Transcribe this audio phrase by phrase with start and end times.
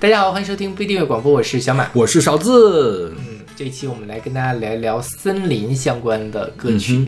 [0.00, 1.90] 大家好，欢迎收听不订阅广播，我是小马。
[1.92, 3.14] 我是勺子。
[3.18, 7.06] 嗯，这一期我们来跟大家聊一聊森林相关的歌曲。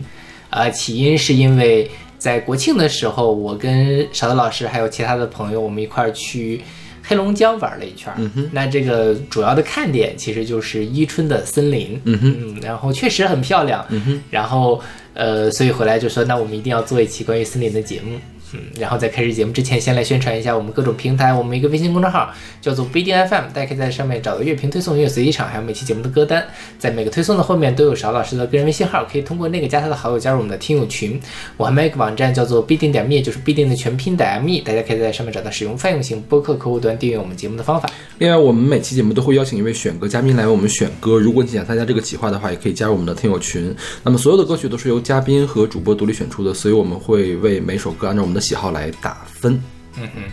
[0.51, 6.61] 呃，起因是因为在国庆的时候，我跟勺子老师还有其他的朋友，我们一块儿去
[7.01, 8.13] 黑龙江玩了一圈。
[8.17, 11.99] 嗯哼，那这个主要的看点其实就是伊春的森林。
[12.03, 13.83] 嗯哼，嗯，然后确实很漂亮。
[13.89, 14.79] 嗯哼，然后
[15.15, 18.19] 呃，所以回来就说，那我们一定要做一期关于森林的节目。
[18.53, 21.33] 嗯，然后在开始节目之前，先来宣传一下我们各种平台。
[21.33, 22.29] 我们一个微信公众号
[22.61, 26.45] 叫做不一定 FM，大家可以在上面找到乐评推送、音乐随机场，还有每期节目的歌单。
[26.77, 31.19] 在每个推送的后面都有勺老师的个人微信号，可以通过那个加他的好友，加入我们的听友群。
[31.57, 37.89] 我还有一个网站叫做必定点 me，就是必定的全拼点 me，大家可以在上面找到使用泛用型播客客户端订阅我们节目的方法。
[38.19, 41.17] 另外，我们每期节目都会邀请一位选歌嘉宾来为我们选歌。
[41.17, 43.73] 如果你想参加这个企划的话，也可以加入我们的听友群。
[44.03, 49.25] 那么所有的歌曲都是由嘉宾和主播独立选出的，所以我们会为每首歌按照我们的喜好来打。
[49.39, 49.53] 分，
[49.97, 50.23] 嗯嗯。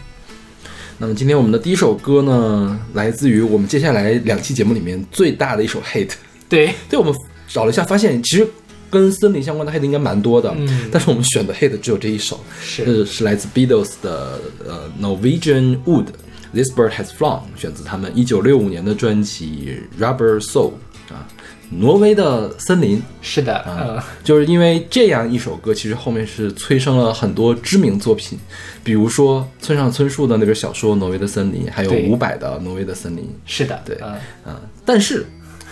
[0.98, 6.12] 那么今天我们的第一首歌呢，来自于我们接下来两期节目里面最大的一首 hate。
[6.48, 7.14] 对，对我们
[7.48, 8.46] 找了一下，发现其实
[8.90, 20.72] 跟森林相关的 hate 应该蛮多的，嗯，但是我们选的 hate 只有这一首，是是来自 Beatles 的呃 Norwegian Wood，This Bird Has Flown，选自他们一九六五年的专辑 Rubber Soul
[21.08, 21.26] 啊。
[21.70, 28.38] 挪威的森林是的，嗯，就是因为这样一首歌，其实后面是催生了很多知名作品，
[28.82, 33.24] 比如说村上春树的那本小说《挪威的森林》，还有伍佰的《挪威的森林》。
[33.46, 33.96] 是的，对，
[34.44, 35.24] 嗯，但是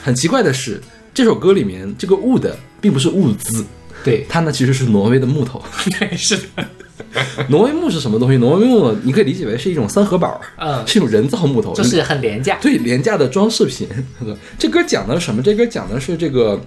[0.02, 0.80] 很奇怪的是，
[1.12, 2.48] 这首歌里面这个 wood
[2.80, 3.66] 并不是物资，
[4.04, 5.60] 对，它呢其实是挪威的木头。
[5.98, 6.64] 对，是的。
[7.48, 8.36] 挪威木是什么东西？
[8.38, 13.88] 挪威木你可以理解为是一种三合板，嗯，是一种人造木头，就是很廉价，对，廉价的装饰品。
[14.58, 15.42] 这歌讲的什么？
[15.42, 16.60] 这歌讲的是这个，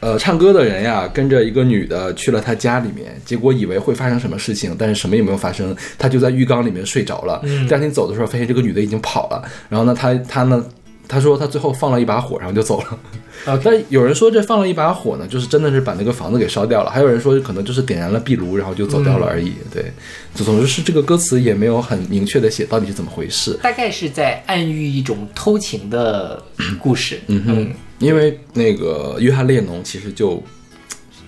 [0.00, 7.40] 呃，唱歌的人呀，跟着一个女的去了他家里面，结果以为会发生什么事情，但是什么也没有发生，他就在浴缸里面睡着了。
[7.68, 9.42] 第二天走的时候，发现这个女的已经跑了。
[9.68, 10.64] 然后呢，他他呢，
[11.06, 12.98] 他说他最后放了一把火，然后就走了。
[13.44, 16.90] 啊但有人说这放了一把火呢，就是真的是把那个房子给烧掉了。
[16.90, 19.52] 还有人说可能就是点燃了壁炉，然后就走掉了而已。
[19.72, 19.92] 对，
[20.34, 23.58] 总之是这个歌词也没有很明确的写到底是怎么回事。
[23.62, 26.42] 大概是在暗喻一种偷情的
[26.78, 27.20] 故事。
[27.26, 30.42] 嗯哼，因为那个约翰列侬其实就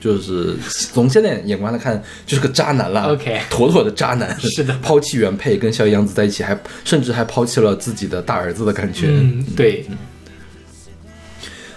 [0.06, 0.56] 就是
[0.92, 3.12] 从现在眼光来看就是个渣男了。
[3.12, 4.34] OK，妥妥的渣男。
[4.40, 9.08] 是的， 抛弃原配跟小野洋子在一起，还甚至还抛弃了自己的大儿子的感觉。
[9.08, 9.84] 嗯，对。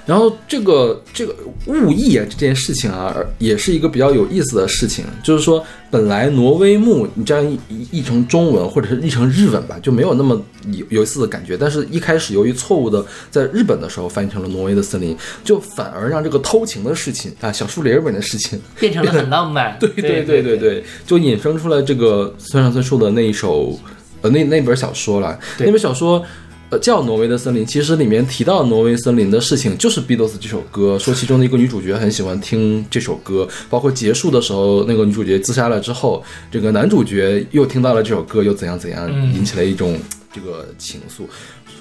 [0.09, 1.36] 然后这个这个
[1.68, 5.06] 物译啊这件事情啊，也是一个比较有意思的事情。
[5.22, 7.59] 就是说，本来挪威木你这样译
[7.92, 11.56] 译成中文或者是译成日文吧，就没有那么有有意思的感觉。
[11.56, 19.78] 但是一开始由于错误的在日本的时候翻译成了挪威的森林，就反而让这个偷情的事情啊，小树林里面的事情 变成了很浪漫。
[19.80, 23.80] 对对对对对， 就引申出来这个村上春树的那一首
[24.22, 25.40] 呃那那本小说了。
[25.59, 26.25] 那本小说。
[26.69, 40.00] 呃，叫《挪威的森林》，其实里面提到挪威森林的事情，就是《Beatles》这首歌，说其中的一个女主角很喜欢听这首歌，包括结束的时候，那个女主角自杀了之后，这个男主角又听到了这首歌，又怎样怎样，引起了一种
[40.31, 41.24] 这个情愫。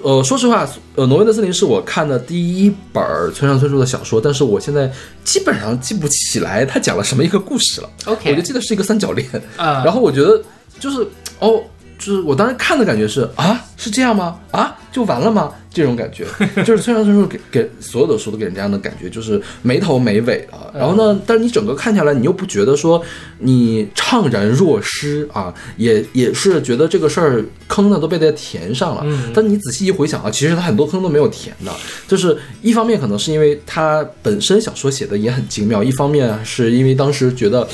[0.01, 4.91] 呃，说实话，呃，《挪威的森林》是我看的第一本村上春树的小说，但是我现在
[5.23, 7.89] 基本上记不起来他讲了什么一个故事了。
[8.05, 10.41] OK，我就记得是一个三角恋啊，然后我觉得
[10.79, 11.05] 就是
[11.37, 11.61] 哦。
[11.99, 14.39] 就是我当时看的感觉是啊，是这样吗？
[14.51, 15.51] 啊，就完了吗？
[15.71, 16.25] 这种感觉，
[16.63, 20.73] 就是村上春树给给所有的书都给人这样的感觉，就是没头没尾的。
[20.73, 22.99] 然后呢，但是你整个看下来，你又不觉得说
[23.37, 29.05] 你怅然若失啊，也也是觉得这个事儿坑呢都被他填上了。
[29.31, 31.71] 但你仔细一回想啊，其实他很多坑都没有填的。
[32.07, 37.67] 就是一方面可能是因为他本身小说写的也很精妙，一方面是因为当时觉得。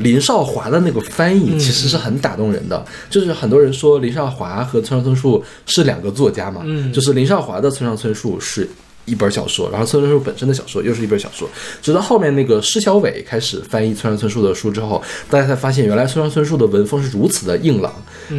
[0.00, 8.68] 林少华的那个翻译其实是很打动人的，就是很多人说林少华和村上春树是两个作家嘛，就是林少华的村上春树是
[9.04, 11.48] 一本小说，然后村上春树本身的小说又是一本小说，
[11.82, 17.92] 直到后面那个施小伟开始翻译村上春树的书之后，大家才发现原来村上春树的文风是如此的硬朗，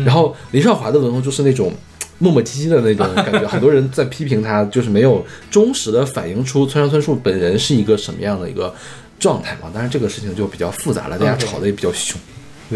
[0.06, 1.74] 然后林少华的文风就是那种
[2.20, 8.74] 磨磨唧唧的那种感觉， 很多人在批评他，就是没有忠实的反映出村上春树本人是一个什么样的一个。
[9.22, 12.20] 状态嘛，当然这个事情就比较复杂了，大家吵得也比较凶。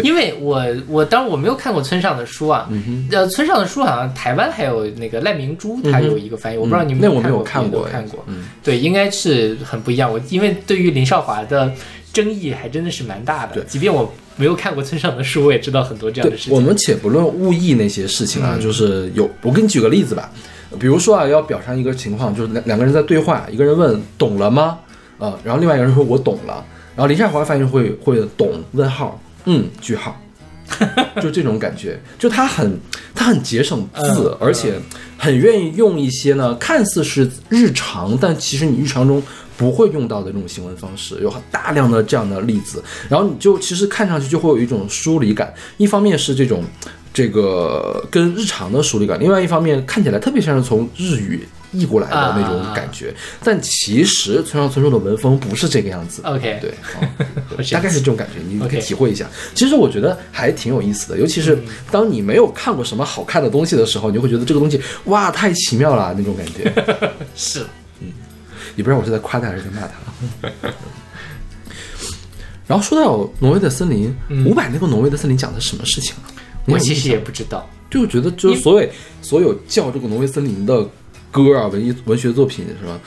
[0.03, 2.69] 因为我我当然我没有看过村上的书啊，
[3.11, 8.43] 呃，村上的书好像台湾还有那个赖明珠，他有一个翻译，我不知道你们那我没有看过，看过，嗯。
[8.61, 10.11] 对，应该是很不一样。
[10.11, 11.71] 我因为对于林少华的
[12.11, 16.53] 争议还真的是蛮大的，即便我没有看过村上的书，我也知道很多这样的事情。
[16.53, 20.29] 我们且不论误议那些事情啊，就是有，我给你举个例子吧，
[20.77, 24.79] 比如说啊，要表上一个情况，就是两两个人在对话，一个人问懂了吗？
[25.17, 26.63] 呃，然后另外一个人说：“我懂了。”
[26.95, 30.19] 然后林夏华翻译会会懂问号，嗯，句号，
[31.21, 32.79] 就这种感觉，就他很
[33.13, 34.79] 他很节省字，嗯而且
[35.17, 39.21] 很愿意用一些呢看似是日常，但其实你日常中
[39.57, 46.63] 不会用到的这种行文方式，有大量的这样的例子，然后你就其实看上去就会有一种疏离感，一方面是这种
[47.13, 51.45] 这个跟日常的疏离感，另外一方面看起来特别像是从日语
[51.77, 53.13] 译过来的那种感觉，
[53.43, 56.21] 但其实村上春树的文风不是这个样子。
[56.23, 56.73] OK，对，
[57.57, 59.29] 我大概是这种感觉，你可以体会一下。
[59.53, 61.57] 其实我觉得还挺有意思的，尤其是
[61.91, 66.71] 当你没有看过什么好看的东西的时候，你就会觉得这个东西哇太奇妙了那种感觉。
[67.35, 67.65] 是。
[67.99, 68.07] 嗯。
[68.75, 70.49] 也不知道我是在夸他还是在骂他。
[72.67, 74.11] 然后说到挪威的森林，
[74.45, 76.15] 伍佰那个挪威的森林讲的是什么事情
[76.65, 77.69] 我其实也不知道。
[77.91, 78.91] 就觉得就是所谓
[79.21, 80.85] 所有叫这个挪威森林的
[81.35, 82.97] 歌啊，文艺文学作品是吧，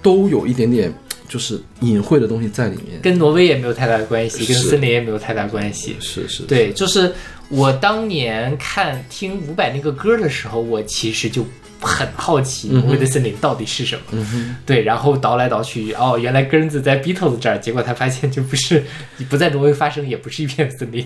[0.00, 0.90] 都有一点点
[1.28, 2.98] 就是隐晦的东西在里面。
[3.02, 5.94] 跟挪威也没有太大的关系，跟森林也没有太大关系。
[6.00, 7.12] 是是，对，就是
[7.50, 11.44] 我当年看听伍佰那个歌的时候，我其实就
[11.78, 14.02] 很好奇挪威的森林到底是什么。
[14.12, 18.82] 嗯，对，然后倒来倒去，哦，原来根子在 Beatles 这儿，结果他发现就不是，
[19.28, 21.04] 不在挪威发生，也不是一片森林。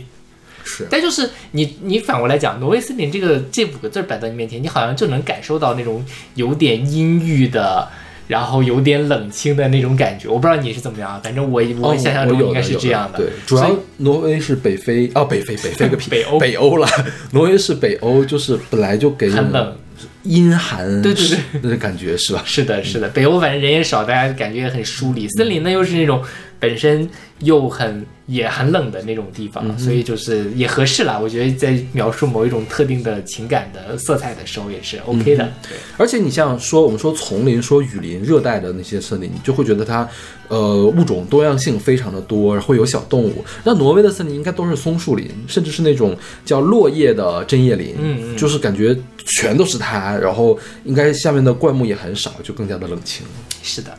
[0.68, 6.04] 是但就是你你反过来讲，挪威森林这个这五个字摆在你面前，你好像就能感受到那种
[6.34, 7.88] 有点阴郁的，
[8.26, 10.28] 然后有点冷清的那种感觉。
[10.28, 13.18] 我不知道你是怎么样啊，反正我我哦想象中应该是这样的。
[13.18, 16.86] 对，主要挪威是北非哦，北非北非个屁， 北欧北欧了。
[17.32, 19.76] 挪威是北欧，就是本来就给人很冷。
[20.24, 22.42] 阴寒对对对那种感觉是吧？
[22.44, 25.26] 是的，是的，北欧反正人也少，大家感觉也很疏离。
[25.30, 26.22] 森林呢又是那种
[26.60, 27.08] 本身
[27.40, 31.18] 又很也很冷的那种地方，所以就是也合适啦。
[31.18, 35.48] 我觉得在描述某一种特定的情感的色彩的时候也是 OK 的。
[35.62, 40.08] 对，而且你像说我们说丛林、说雨林、热带的那些森林，你就会觉得它，
[40.48, 43.44] 呃，物种多样性非常的多，会有小动物。
[43.64, 53.24] 那挪威的森林应该都是松树林，甚至是那种叫落叶的针叶林，嗯嗯就是感觉全都是它，然后应该下面的灌木也很少，就更加的冷清。
[53.62, 53.96] 是的，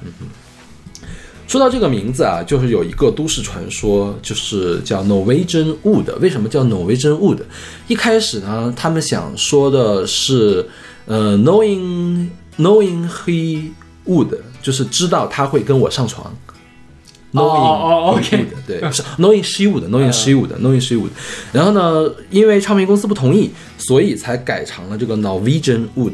[1.50, 6.16] 说到这个名字啊，就是有一个都市传说，就是叫 Norwegian Wood。
[6.20, 7.40] 为什么叫 Norwegian Wood？
[7.88, 10.70] 一开始呢，他们想说的是，
[11.08, 12.28] 呃，knowing
[12.60, 13.72] knowing he
[14.08, 16.32] would，就是知道他会跟我上床。
[17.32, 21.10] 哦哦，OK 嗯 he would，对，不是 knowing she would，knowing she would，knowing she would。
[21.52, 23.50] 然后呢，因为唱片公司不同意，
[23.80, 26.14] 所以才改成了这个 Norwegian Wood。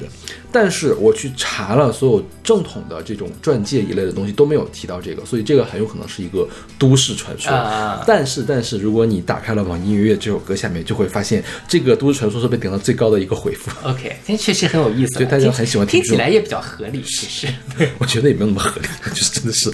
[0.51, 6.47] 但是我去查了所有正统的这种钻戒一类的东西都没有提到这个，所以这个很有可能是一个
[6.79, 7.51] 都市传说。
[7.51, 13.69] 啊但是，但是如果你打开了网易音乐这首歌下面，就会发现这个都市传说是被顶到最高的一个回复。
[13.83, 17.47] OK，这确实很有意思啊，听对大家很喜欢听听起来也比较合理，其实。
[17.99, 19.69] 我觉得也没有那么合理，就是真的是，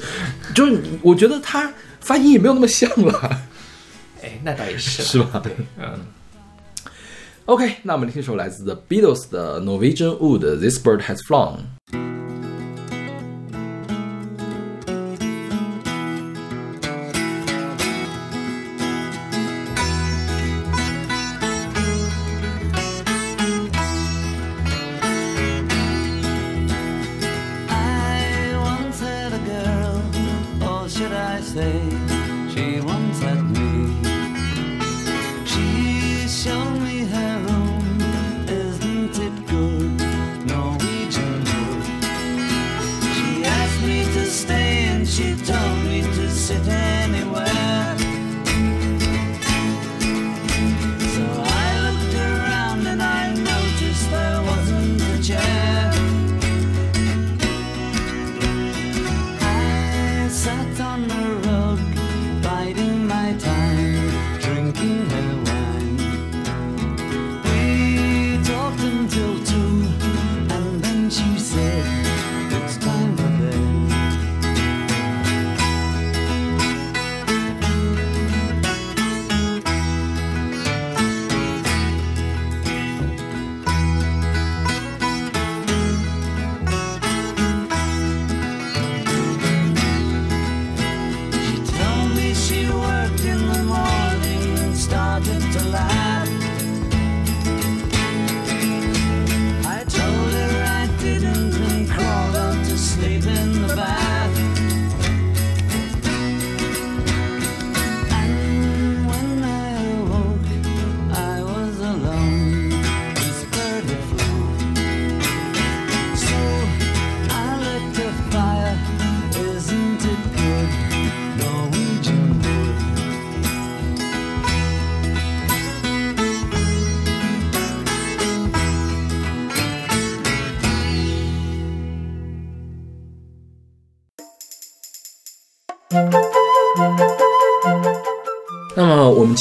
[0.56, 3.42] 就是我觉得它发音也没有那么像了，
[4.24, 5.40] 哎，那倒也是，是吧？
[5.44, 6.00] 对，嗯。
[7.47, 11.61] OK，那我们听一首来自 The Beatles 的 Norwegian Wood This Bird Has Flown。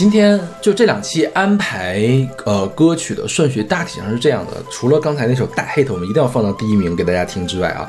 [0.00, 7.87] 今天就这两期安排呃歌曲的顺序大体上是这样的，除了刚才那首大 hit 我们一定要放到第一名给大家听之外啊，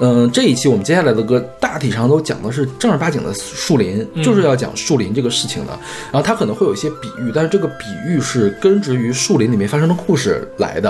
[0.00, 5.78] 嗯、这一期我们接下来的歌大体上都讲的是正儿八经的树林，就是要讲树林这个事情的。
[6.10, 10.88] 然后它可能会有一些比喻，但是这个比喻是根植于树林里面发生的故事来的。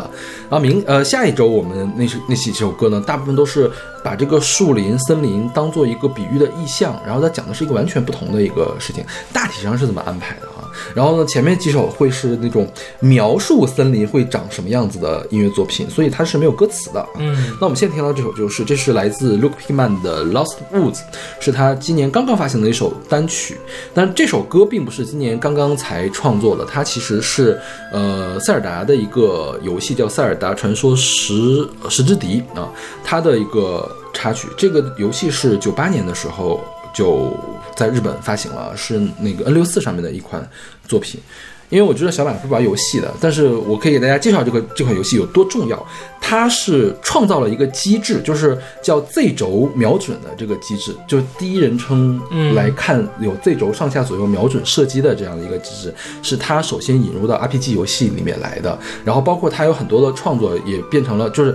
[0.49, 3.69] 然后明呃下一周我们那是那几首歌呢，大部分都是
[4.05, 10.60] 把这个树林、森林当做一个比喻的意象，然后它讲的是一个完全不同的一个事情，大体上是怎么安排的啊。
[10.95, 12.67] 然后呢，前面几首会是那种
[13.01, 17.07] 描述森林会长什么样子的音乐作品，所以它是没有歌词的。
[17.19, 20.95] 嗯，那我们现在听到这首就是，这是来自 Luke Pickman 的《Lost Woods》，
[21.41, 23.57] 是他今年刚刚发行的一首单曲。
[23.95, 27.61] 但这首歌并不是今年刚刚才创作的，它其实是
[27.93, 32.69] 呃塞尔达的一个游戏叫《塞尔达传说十十之敌》啊，
[33.05, 34.49] 它的一个插曲。
[34.57, 36.61] 这个游戏是九八年的时候
[36.93, 37.33] 就
[37.77, 40.49] 在日本发行了，是那个 N 六四上面的一款
[40.87, 41.21] 作品。
[41.69, 45.87] 因为我觉得小马不玩游戏的，但是我可以给大家介绍这个这款游戏有多重要。
[46.21, 52.21] 它是创造了一个机制，就是叫 Z 轴瞄准的这个机制，就是第一人称
[52.57, 58.77] 来看有 Z 轴上下左右瞄准射击的这样的一个机制，是它首先引入到 RPG 游戏里面来的。
[59.05, 61.55] 然后包括它有很多的创作也变成了就是。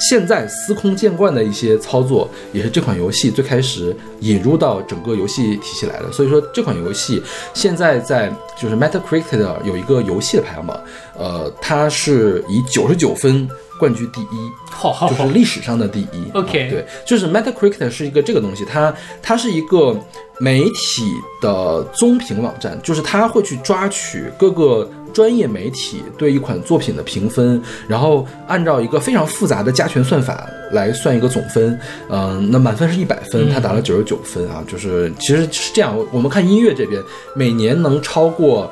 [0.00, 6.10] 现在司空见惯的一些操作，也是这款游戏最开始引入到整个游戏体系来的。
[6.12, 7.22] 所以说，这款游戏
[7.54, 10.78] 现在在就是 Metacritic 的有一个游戏的排行榜，
[11.16, 13.48] 呃，它是以九十九分
[13.78, 14.26] 冠军第一。
[14.70, 16.30] 好好好就是，历史上的第一。
[16.34, 19.96] OK 啊对，就是 Metacritic 是一个这个东西，它它是一个
[20.38, 21.04] 媒体
[21.40, 24.90] 的综评网站，就是它会去抓取各个。
[25.14, 31.78] 专业媒体对一款作品的评分，然后按照一个非常复杂的加权算法来算一个总分。
[32.10, 34.62] 嗯、那满分是一百分，他打了九十九分啊。
[34.66, 37.00] 就是其实是这样，我们看音乐这边，
[37.34, 38.70] 每年能超过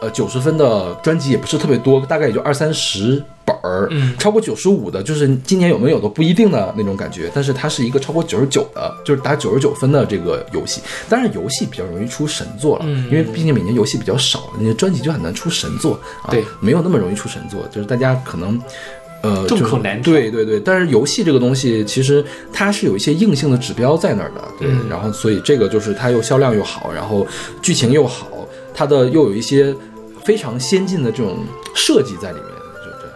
[0.00, 3.88] 呃九十分的专辑也不是特别多，大概也就二三十本儿。
[3.90, 7.30] 嗯超过九十五的，就是今年有没有都不一定的那种感觉。
[7.34, 10.80] 但是它是一个超过九十九的，就是打九十九分的这个游戏。
[11.08, 16.30] 当然，游戏比较容易出神作了，嗯因为毕竟每年游戏比较少，你的专辑就很难出神作啊。
[16.30, 18.60] 对，没有那么容易出神作，就是大家可能。
[19.22, 24.66] 呃，众口难调对对对，但是游戏这个东西，其实它是有一些硬性的指标在那儿的，对。
[24.70, 27.26] 嗯然后，所以这个就是它又销量又好，然后
[27.60, 29.76] 剧情又好，它的又有一些
[30.24, 31.38] 非常先进的这种
[31.74, 32.46] 设计在里面，
[32.82, 33.10] 对对。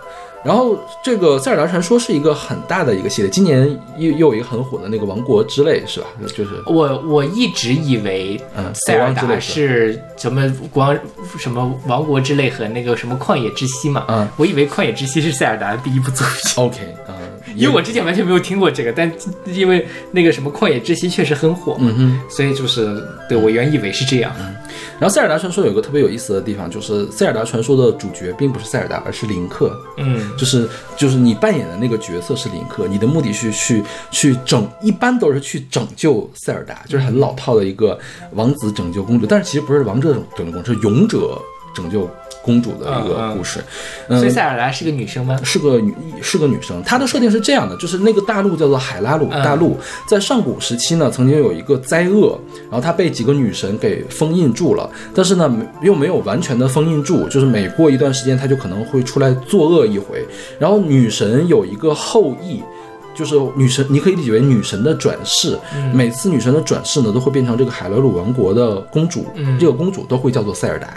[0.44, 6.06] 然后这个《塞尔达传说》是一个很大的一个系列，今年又又有一个很火的那个《王国之泪》，是吧？
[6.37, 10.94] 就是我我一直以为嗯塞尔达是什么光
[11.38, 16.62] 什么王国之泪和那个什么旷野之息嘛，嗯我以为旷野之息是塞尔达的第一部作品。
[16.64, 17.16] OK 啊、
[17.56, 19.11] 因为我之前完全没有听过这个，但
[19.46, 22.20] 因为那个什么旷野之息确实很火嘛，嗯哼。
[22.28, 24.32] 所以就是对我原以为是这样。
[24.99, 29.76] 然后《塞尔达传说》有一个特别有意思的地方，就是《塞尔达传说》的主角并不是塞尔达，而是林克。
[29.96, 37.99] 嗯，就是就是你扮演的那个角色是林克，你的目的是去去拯，一般都是去拯救塞尔达，就是很老套的一个
[38.32, 41.40] 王子拯救公主，但是其实不是王者拯救公主，是勇者
[41.75, 42.09] 拯救
[42.43, 43.61] 公主的一个故事。
[44.09, 45.38] 嗯所以塞尔达是个女生吗？
[45.43, 49.76] 是个女是个女生，她的设定是这样的，就是那个大陆叫做海拉鲁嗯大陆，
[50.07, 52.38] 在上古时期呢，曾经有一个灾厄，
[52.71, 60.25] 然后她被几个女神给封印住了，但是呢没又没有完全的封印住，就是每过一段时间，她就可能会出来作恶一回，
[60.59, 62.62] 然后女神有一个后裔。
[63.14, 65.59] 就是女神，你可以理解为女神的转世。
[65.92, 69.26] 每次女神的转世呢，都会变成这个海拉鲁王国的公主。
[69.35, 70.94] 嗯这个公主都会叫做塞尔达。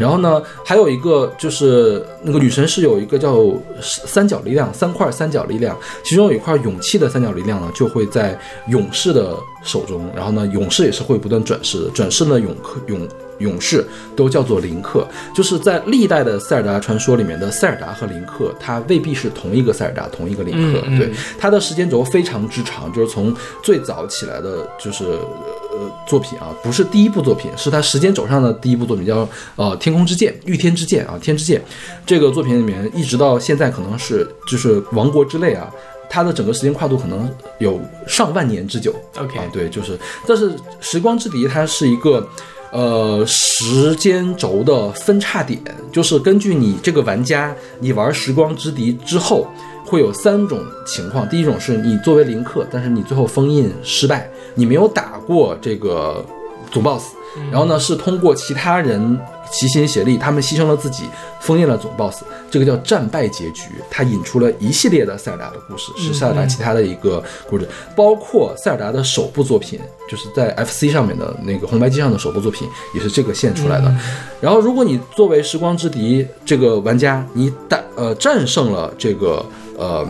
[0.00, 3.44] 然后呢，还有一个就是那个女神是有一个叫
[3.80, 10.10] 三角力量，三块三角力量，其中有一块勇气的三角力量呢，就会在勇士的手中。
[10.16, 13.06] 然后呢，勇士也是会不断转世的，转世呢勇克勇。
[13.38, 13.84] 勇士
[14.16, 20.80] 都叫做林克，就是在历代的塞尔达传说里面的塞尔达和林克，它未必是同一个塞尔达，同一个林克。
[20.86, 31.60] 嗯嗯对，它的时间轴非常之长，就是从最早起来的，就是呃作品啊，不是第一部作品，是它时间轴上的第一部作品，叫呃《天空之剑》《御天之剑》啊，《天之剑》
[32.04, 35.70] 这个作品里面，一直到现在可能是就是王国之泪啊。
[36.10, 39.94] 它的整个时间跨度可能有上万年之久 OK 啊，对，就是，
[40.26, 42.26] 但是《时光之笛》它是一个，
[42.70, 45.60] 呃，时间轴的分叉点，
[45.90, 49.46] 就是根据你这个玩家，你玩《时光之敌》之后，
[49.84, 51.26] 会有三种情况。
[51.28, 56.24] 第一种是你作为林克，但是你最后封印失败，你没有打过这个
[56.70, 57.04] 总 boss，
[57.50, 59.18] 然后呢是通过其他人
[59.50, 61.04] 齐心协力，他们牺牲了自己，
[61.40, 63.62] 封印了总 boss，这个叫战败结局。
[63.90, 73.94] 它引出了一系列的塞尔达的故事，是塞尔达其他的一个故事，包括塞尔达的首部作品，就是在 FC 上面的那个红白机上的首部作品，也是这个线出来的。
[74.40, 79.44] 然后，如果你作为时光之敌这个玩家，你打呃战胜了这个
[79.76, 80.06] 呃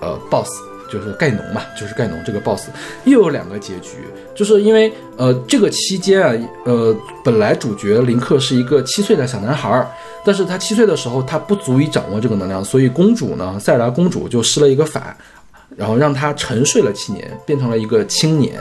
[0.00, 0.50] 呃 BOSS，
[0.90, 2.68] 就是盖农嘛，就是盖农这个 BOSS，
[3.04, 3.98] 又有两个结局，
[4.34, 9.88] 就是因为呃这个期间啊，呃本来主角林克是一个七岁的小男孩儿，
[10.24, 15.16] 但是他七岁的时候他不足以掌握这个能量，所以公主呢，塞尔达公主就施了一个法。
[15.76, 18.54] 然后让他沉睡了七年，变成了一个青年。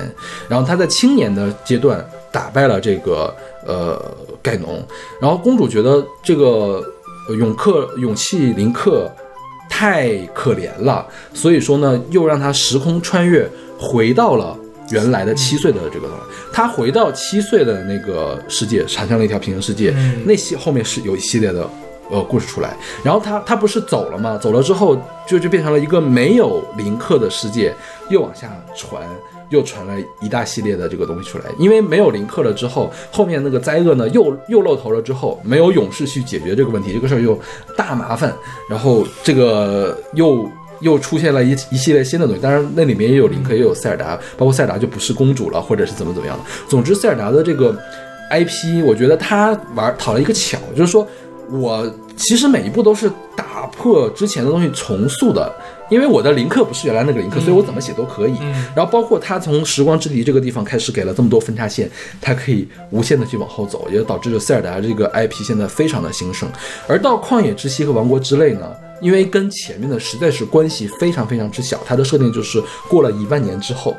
[0.50, 3.34] 然后他在青年的阶段打败了这个
[3.65, 3.98] 呃
[4.41, 4.84] 盖农。
[5.22, 6.84] 然后公主觉得这个
[7.38, 9.10] 勇克勇气林克
[9.70, 14.58] 太可怜了，所以说呢，又让他时空穿越回到了
[14.92, 16.08] 原来的七岁的这个。
[16.54, 19.94] 他回到七岁的那个世界，产生了一条平行世界。
[20.26, 21.70] 那些后面是有一系列的。
[22.12, 24.38] 呃，故事出来，然后他他不是走了吗？
[24.38, 24.96] 走了之后，
[25.26, 27.74] 就就变成了一个没有林克的世界，
[28.10, 29.02] 又往下传，
[29.50, 31.46] 又传了一大系列的这个东西出来。
[31.58, 37.40] 因为没有林克了之后，后面那个灾厄呢，又又露头了之后，没有勇士去解决这个问题，这个事儿又
[37.78, 38.34] 大麻烦。
[38.70, 40.50] 然后这个又
[40.82, 46.44] 又出现了一一系列新的东西，当然那里面也有林克，也有塞尔达，包括塞尔达就不是公主了，或者是怎么怎么样的。
[46.68, 47.78] 总之，塞尔达的这个
[48.32, 51.08] IP，我觉得他玩讨了一个巧，就是说。
[51.52, 51.88] 我
[52.18, 55.54] 其实每一步都是打破之前的东西重塑的，
[55.89, 58.36] 因为我的林克不是原来那个林克，所以我怎么写都可以。
[58.75, 61.89] 然后包括他从时光之敌这个地方开始给了这么多分叉线，
[62.20, 66.50] 他可以无限的去往后走，也导致了塞尔达这个 IP 现在非常的兴盛。
[66.88, 73.96] 而到旷野之息和王国之泪呢，因为跟前面的实在是关系非常非常之小，它的设定就是过了一万年之后，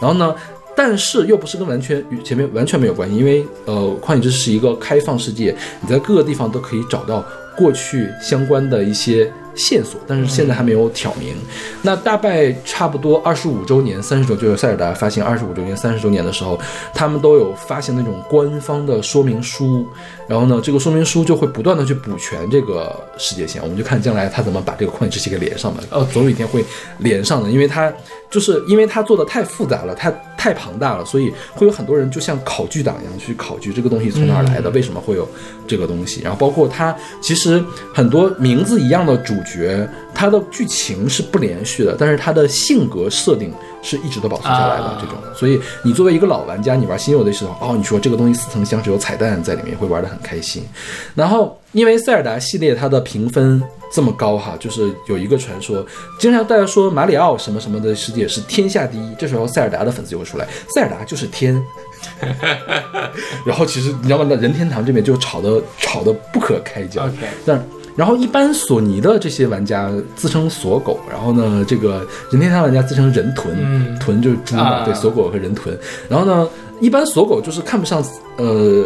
[0.00, 0.34] 然后呢。
[0.76, 7.24] 但是又不是跟完全与前面完全没有关系，因为呃，旷野之息是一个开放世界，你在各个地方都可以找到
[7.56, 11.34] 过去相关的一些线索，但是现在还没有挑明。
[11.82, 16.58] 那大概差不多二十五周年、三十周，就是塞尔达发行二十五周年、三十周年的时候，
[16.94, 19.86] 他们都有发行那种官方的说明书，
[20.26, 25.82] 然后呢，这个说明书就会不断的去补全这个世界线，我们就看将来他怎么把这个旷野之息给连上的。
[25.90, 26.64] 哦，总有一天会
[26.98, 27.92] 连上的，因为它
[28.30, 30.12] 就是因为它做的太复杂了，它。
[30.36, 35.26] 太庞大了，所以会有很多人就像考据党一样去考据这个东西从哪儿来的，为什么会有
[35.66, 36.20] 这个东西。
[36.20, 37.64] 然后包括它其实
[37.94, 43.52] 很多名字一样的主角，他的剧情是不连续的，但是他的性格设定
[43.82, 45.16] 是一直都保存下来的这种。
[45.34, 50.64] 所以你作为一个老玩家，你玩新游的时候，哦，你说这个东西似曾相识，有彩蛋在里面，会玩得很开心。
[51.14, 53.62] 然后因为塞尔达系列它的评分。
[53.92, 55.86] 这么高哈，就是有一个传说，
[56.18, 61.62] 经常大家说马里奥什么什么的世界是天下第一，这时候塞尔达的粉丝就会出来，塞尔达就是天。
[63.46, 64.26] 然后其实你知道吗？
[64.28, 67.08] 那任天堂这边就吵得吵得不可开交。
[67.46, 67.64] 但
[67.96, 75.78] 然后一般索尼的这些玩家自称锁狗，然后呢，这个任天堂玩家自称人豚，豚就是猪嘛，对，锁狗和人豚。
[76.08, 76.48] 然后呢，
[76.80, 78.04] 一般锁狗就是看不上
[78.36, 78.84] 呃。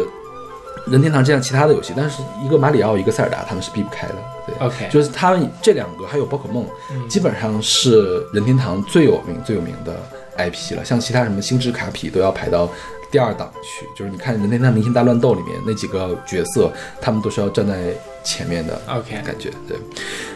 [0.89, 4.15] 任天堂这样其他的游戏，但是一个马里奥，一个塞尔达，他们是避不开的。
[4.47, 6.65] 对，OK，就是他们这两个，还有宝可梦，
[7.07, 10.01] 基本上是任天堂最有名、最有名的
[10.37, 10.83] IP 了。
[10.83, 12.67] 像其他什么星之卡比都要排到
[13.11, 13.85] 第二档去。
[13.95, 18.81] 就是你看任天堂明星大乱斗里面那几个角色，他们都是要站在前面的。
[18.87, 19.77] OK，感觉对。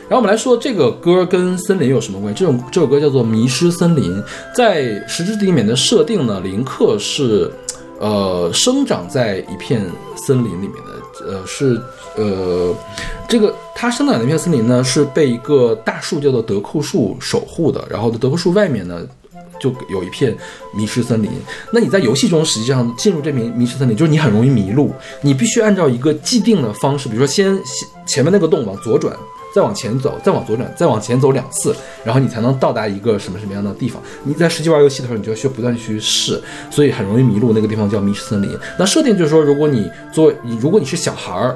[0.10, 2.40] 然后我们来说这个歌跟森林有什么关系？
[2.40, 4.18] 这种这首歌叫做《迷失森林》。
[4.56, 7.52] 在《十之地》里面的设定呢，林克是。
[8.00, 9.82] 呃，生长在一片
[10.18, 11.80] 森林里面的，呃，是
[12.18, 12.76] 呃，
[13.30, 17.82] 这个他生长的那片森林呢，是被一个大树叫做德库树守护的。
[17.90, 19.08] 然后德库树外面呢，
[19.64, 20.36] 就有一片
[20.76, 21.32] 迷失森林。
[21.72, 27.58] 那你在游戏中实际上进入这片迷失森林，就是你很容易迷路，你必须按照一个既定的方式，比如说先
[28.06, 29.16] 前面那个洞往左转。
[29.54, 34.02] 再往前走，再往左转，再往前走两次，然后你才能到达一个什么什么样的地方。
[34.24, 37.54] 你在实际玩游戏的时候，你就需要不断去试，所以很容易迷路。
[37.54, 38.50] 那个地方叫迷失森林。
[38.80, 41.56] 那设定就是说，如果你做你，如果你是小孩儿，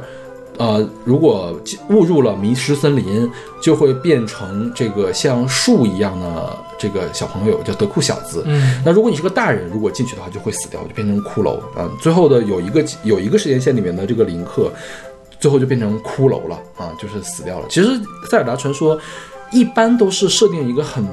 [0.59, 3.27] 呃，如果误入了迷失森林，
[3.63, 8.43] 就会变成这个像树一样的这个小朋友，叫德库小子。
[8.45, 8.81] 嗯。
[8.85, 11.59] 那如果你是个大人，如果进去的话，就会死掉，就变成骷髅。
[11.77, 11.89] 嗯。
[12.01, 14.71] 最后的有一个有一个时间线里面的这个林克。
[15.39, 17.67] 最后就变成骷髅了啊，就是死掉了。
[17.69, 17.89] 其实
[18.27, 18.99] 塞尔达传说
[19.51, 21.07] 一般都是设定一个很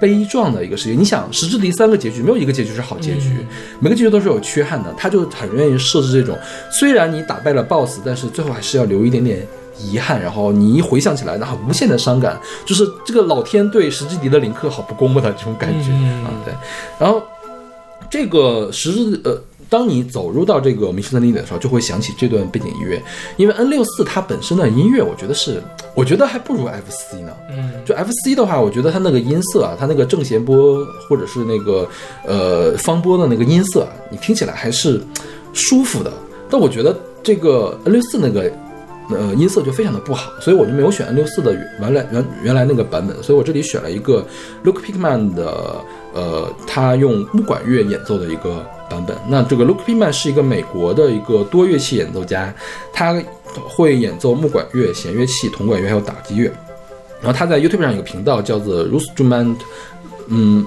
[0.00, 0.96] 悲壮的一个世界。
[0.96, 3.46] 你想，十之敌三个结局没有一个结局是好结局，
[3.78, 4.92] 每个结局都是有缺憾的。
[4.98, 6.36] 他就很愿意设置这种，
[6.72, 9.46] 虽然你打败了 BOSS，但是最后还是要留一点点
[9.78, 10.20] 遗憾。
[10.20, 15.92] 然后你一回想起来，然后无限的伤感，就是这个老天对十之敌的林克好不公的这种感觉
[16.24, 16.30] 啊。
[16.44, 16.54] 对，
[16.98, 17.22] 然后
[18.10, 19.40] 这个十之呃。
[19.70, 23.02] 当你走入到这个迷失森林里的时候，就会想起这段背景音乐，
[23.36, 25.62] 因为 N 六四它本身的音乐，我觉得是，
[25.94, 27.30] 我觉得还不如 FC 呢。
[27.50, 31.86] 嗯，就 FC 的话，我觉得它那个音色啊，它那个正弦波或者是那个
[32.24, 35.02] 呃方波的那个音色啊，你听起来还是
[35.52, 36.10] 舒服的。
[36.48, 38.50] 但我觉得这个 N 六四那个
[39.10, 44.24] 呃音色就非常的不好，所以我就没有选 N 六四的原来原原来那个版本，所以我这里选了一个
[44.64, 49.16] Luke Pickman 的呃他用木管乐演奏的一个版本。
[49.28, 52.54] 那这个 Luke Pickman 是一个美国的一个多乐器演奏家，
[52.92, 53.20] 他
[53.54, 56.52] 会演奏木管乐、弦乐器、铜管乐还有打击乐。
[57.20, 59.64] 然后他在 YouTube 上有个频道叫做 r u s t r u m e n t
[60.28, 60.64] 嗯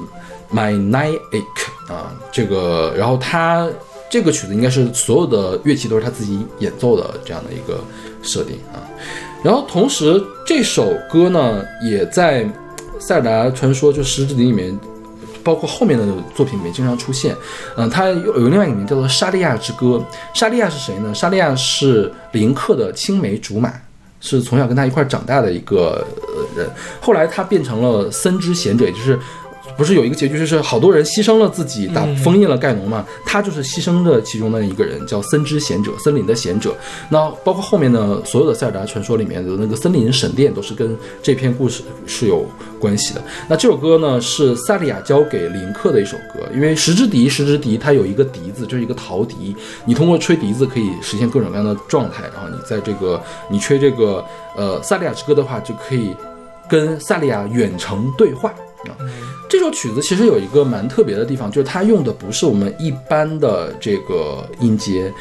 [0.54, 3.70] ，My Night Ache 啊，这个，然后他
[4.10, 7.80] 这个曲子应该是所有的乐器都是他自己演奏的这样的一个
[8.22, 8.82] 设定啊。
[9.44, 12.44] 然后同时这首歌呢，也在
[13.00, 14.78] 《塞尔达传说》就《十之笛》里面，
[15.44, 16.06] 包括后面的
[16.36, 17.36] 作品里面经常出现。
[17.76, 20.04] 嗯，它有有另外一个名叫做《沙利亚之歌》。
[20.38, 21.14] 沙利亚是谁呢？
[21.14, 23.74] 沙利亚是林克的青梅竹马。
[24.24, 26.06] 是从小跟他一块长大的一个
[26.56, 29.18] 人，后来他变成了森之贤者，也就是
[29.82, 36.78] 不是有一个结局，就是好多人牺牲了自己，打封印了盖农嘛，他就是牺牲的其中的一个人，叫森之贤者，森林的贤者。
[37.10, 42.46] 那包括后面的所有的塞尔达传说里面的那个森林神殿，都是跟这篇故事是有
[42.80, 43.24] 关系的。
[43.50, 54.24] 那这首歌呢，是萨利亚交给林克的一首歌，因为十之笛，十之笛它有一个笛子，就是一个陶笛，你通过吹笛子可以实现各种各样的状态，然后你在这个你吹这个
[54.56, 56.16] 呃萨利亚之歌的话，就可以
[56.70, 58.54] 跟萨利亚远程对话
[58.86, 58.94] 啊。
[59.52, 65.12] 这首曲子其实有一个蛮特别的地方，就是它用的不是我们一般的这个音阶，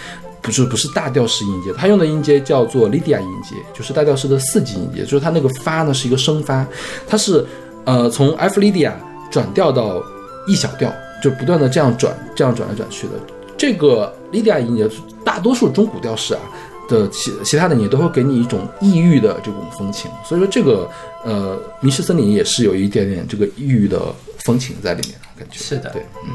[0.40, 6.64] 不是不是大调式音阶，它用的音阶叫做 Lydia 音阶，就是大调式的四级音阶，就是它那个发呢是一个升发，
[7.08, 7.44] 它是
[7.84, 8.96] 呃从 F 莉迪亚
[9.32, 10.00] 转调到
[10.46, 13.14] E 小调，就不断的这样转，这样转来转去的。
[13.58, 14.88] 这个 Lydia 音阶，
[15.24, 16.40] 大多数中古调式啊
[16.88, 20.88] 的其其他的你都会给你一种异域的这种风情，所以说这个
[21.24, 24.00] 呃迷失森林也是有一点点这个异域的
[24.44, 25.58] 风情在里面，感觉。
[25.58, 25.90] 是的。
[25.90, 26.32] 对，嗯，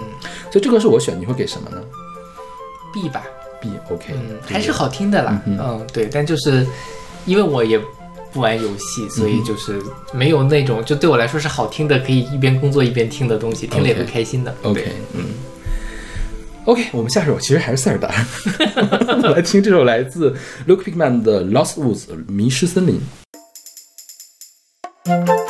[0.52, 1.82] 所以这个是我选，你会给什么呢
[2.94, 3.24] ？B 吧
[3.62, 6.66] ，？B OK，嗯，还是好听的啦，嗯嗯，对，但就是
[7.26, 7.80] 因为我也
[8.32, 9.82] 不玩游戏，所以就是
[10.14, 14.56] 没有那种就对我来说是好听的，可以一边工作一边听的东西，听了也会开心的。
[14.64, 14.92] OK，对。
[15.14, 15.26] 嗯
[16.66, 18.14] ，OK，我们下首其实还是塞尔达，
[19.10, 20.36] 我们来听这首来自
[20.68, 23.00] Luke Pickman 的《Lost Woods》迷失森林。
[25.08, 25.45] 好，我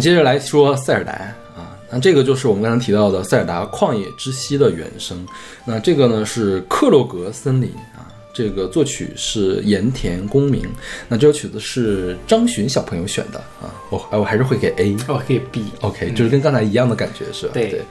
[0.00, 1.12] 们接着来说塞尔达
[1.54, 5.26] 啊，那这个就是我们刚才提到的塞尔达旷野之息的原声。
[5.66, 10.66] 那这个呢是克洛格森林啊，这个作曲是盐田公明。
[11.06, 14.96] 那这首曲子是张巡小朋友选的啊，我哎我还是会给 A。
[15.06, 15.66] 我给 B。
[15.82, 17.52] OK，就是跟刚才一样的感觉是吧？
[17.52, 17.82] 对对，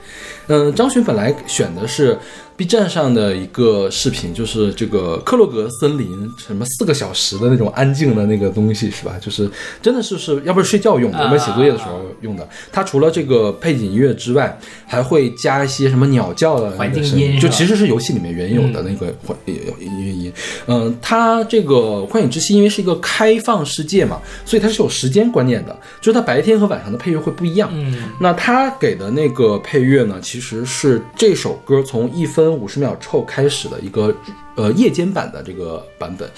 [0.48, 2.18] 嗯，张巡本来选的是
[2.60, 9.16] B 站上的一个视频，就是这个克洛格森林什么四个小时的那种安静的那个东西是吧？
[9.18, 12.46] 就是真的是是要不是睡觉用的，啊要不然写作业的时候用的。
[12.70, 20.30] 它除了这个背景音乐之外，还会加一些什么鸟叫的那个环境声音就其实是游戏里面原有的那个环音乐音。
[20.66, 21.74] 嗯，它这个
[22.08, 27.70] 《幻影之息》因为是一个开放世界嘛，所以它是有时间观念的，就是它白天和晚上的配乐会不一样。
[27.72, 34.14] 嗯，那它给的那个配乐呢，其实是这首歌从一分分五十秒后开始的一个
[34.56, 36.28] 呃夜间版的这个版本。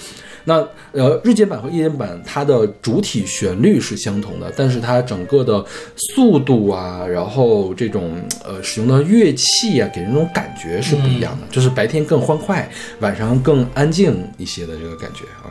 [0.45, 0.55] 那
[0.91, 15.47] 呃，日间版和夜间版它的主体旋律是相同的，但是它整个的速度啊，然后这种呃使用的乐器啊，给人那种感觉是不一样的，就是白天更欢快，晚上更安静一些的这个感觉啊。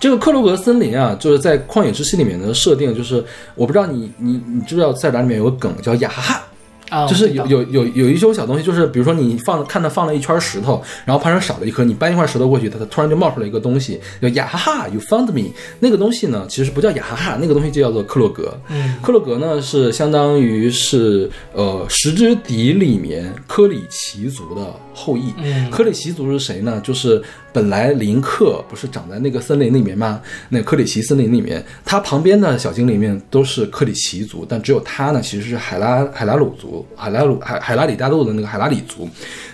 [0.00, 3.22] 这个克洛格森林啊，就是在《旷野之息》里面的设定，就是
[3.54, 6.42] 我不知道你你你知不知道塞尔达里面有个梗叫雅哈哈。
[6.90, 15.50] 啊，就是有有有有一种小东西，就是比如说你放看它放了一圈石头，然后旁边少了一颗，你搬一块石头过去，它它突然就冒出来一个东西，叫雅哈哈，you found me。
[15.80, 18.56] 那个东西呢，其实不叫雅哈哈，那个东西就叫做克洛格。
[18.68, 25.32] 嗯克洛格呢是相当于是呃石之笛里面科里奇族的后裔。
[25.38, 26.80] 嗯科里奇族是谁呢？
[26.84, 27.22] 就是
[27.54, 30.20] 本来林克不是长在那个森林里面吗？
[30.48, 39.08] 那克里奇森林里面，他旁边的小精灵们都是克里奇族，但只有他呢其实是海拉海拉鲁族，海拉鲁海海拉里大陆的那个海拉里族。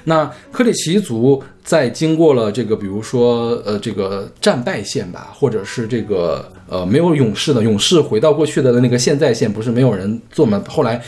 [0.04, 10.64] 那克里奇族在经过了这个，比如说呃这个战败线吧，或者是这个呃没有勇士的勇士回到过去的那个现在线，不是没有人做吗？
[10.66, 10.98] 后来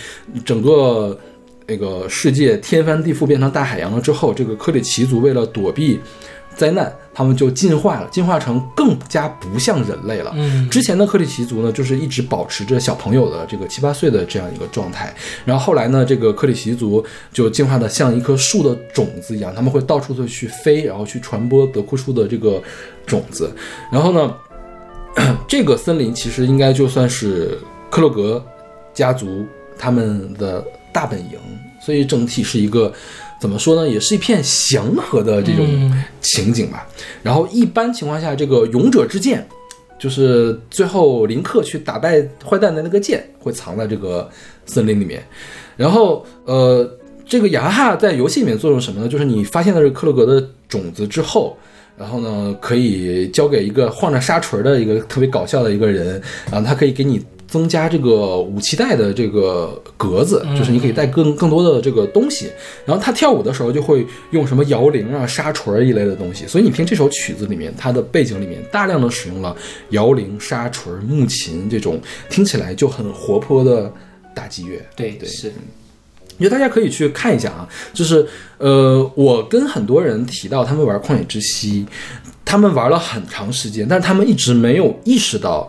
[0.44, 1.18] 整个
[1.66, 5.98] 那个世界天翻地覆变成大海洋了之后，这个克里奇族为了躲避
[6.56, 10.32] 灾难，他们就进化了，进化成更加不像人类了。
[10.36, 15.14] 嗯之前的克里奇族呢，就是一直保持着小朋友的这个七八岁的这样一个状态。
[15.44, 22.62] 然后后来呢，这个克里奇族就进化的像一棵树的种子一样，他们会到处的去飞，然后去传播德库树的这个
[23.06, 23.50] 种子。
[23.90, 24.34] 然后呢，
[25.48, 27.58] 这个森林其实应该就算是
[27.90, 28.44] 克洛格
[28.94, 29.44] 家族
[29.78, 31.38] 他们的大本营，
[31.80, 32.92] 所以整体是一个
[33.42, 36.86] 怎么说呢，也是一片祥和的这种嗯情景吧。
[37.24, 39.44] 然后一般情况下，这个勇者之剑，
[39.98, 44.30] 就是最后林克去打败坏蛋的那个剑，会藏在这个
[44.64, 45.20] 森林里面。
[45.76, 46.88] 然后呃，
[47.26, 49.08] 这个雅哈在游戏里面作用什么呢？
[49.08, 51.56] 就是你发现了这个克洛格的种子之后。
[51.94, 62.50] 然后呢，可以交给一个晃着沙锤的一个特别搞笑的一个人，然后他可以给你增加这个武器带的这个格子，就是你可以带更更多的这个东西。
[62.86, 69.54] 然后他跳舞的时候就会用什么摇铃啊、沙锤一类的东西，所以你听这首曲子里面，它的背景里面大量的使用了
[69.90, 73.92] 摇铃、沙锤、木琴这种听起来就很活泼的
[74.34, 74.80] 打击乐。
[74.96, 75.52] 对对是
[76.38, 81.84] 我觉得大家可以去看一下啊，就是呃，我跟很多人提到他们玩《旷野之息》，
[82.44, 85.68] 他们玩了很长时间，但是他们一直没有意识到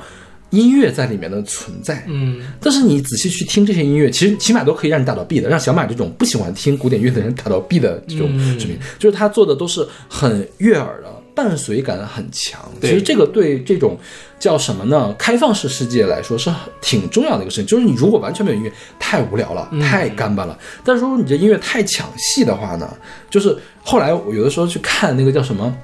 [0.54, 2.04] 音乐在里面的存在。
[2.08, 12.62] 嗯但是你仔细去听这些音乐，其实起码都可以让你打到 B 的，让小马这种不喜欢听古典乐的人打到 B 的这种嗯水平，就是他做的都是很悦耳的，伴随感很强。
[12.80, 13.98] 其实这个对这种
[14.40, 15.14] 叫什么呢？
[15.18, 17.66] 开放式世界来说是挺重要的一个事情。
[17.66, 20.58] 就是你如果完全没有音乐，太无聊了，太干巴了。
[20.86, 22.88] 但是如果你这音乐太抢戏的话呢，
[23.30, 25.76] 就是后来我有的时候去看那个叫什么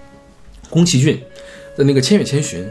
[0.69, 1.19] 宫崎骏
[1.75, 2.63] 的那个《千与千寻》。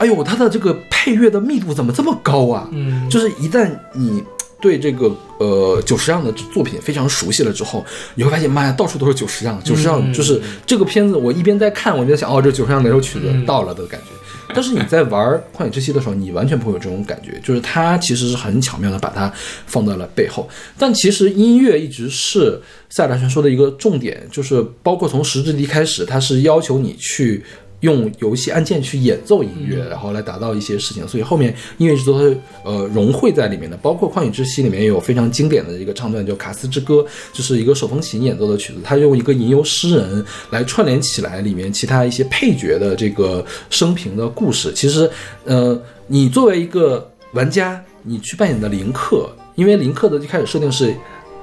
[0.00, 2.68] 哎呦，它的这个配乐的密度怎么这么高啊？
[2.72, 4.24] 嗯就是一旦你
[4.58, 7.84] 对这个呃久石让的作品非常熟悉了之后，
[8.14, 14.06] 你会发现，妈呀，到处都是久石让，久石让就是这个片子，我一边在看，我一边在想，哦，这久石让哪首曲子到了的感觉。
[14.52, 19.32] 但是你在玩《旷野之息》的时候，你完全不会有这种感觉，就是它其实是很巧妙的把它
[19.66, 20.48] 放在了背后。
[20.76, 27.44] 但其实音乐一直是塞尔达传说的一个重点，就是包括从十之敌开始，它是要求你去
[27.80, 33.76] 用游戏按键去演奏音乐，然后来达到一些事情，所以后面音乐制作是呃融汇在里面的。
[33.78, 36.96] 包括《旷野之息》里面也有非常经典的一个唱段叫《卡斯之歌》，
[37.32, 44.72] 就是一个手风琴演奏的曲子，它用一个吟游诗人来串联起来里面其他一些配角的这个生平的故事。
[44.74, 45.10] 其实，
[45.44, 50.94] 呃，你作为一个玩家，你去扮演的林克，因为林克的一开始设定是，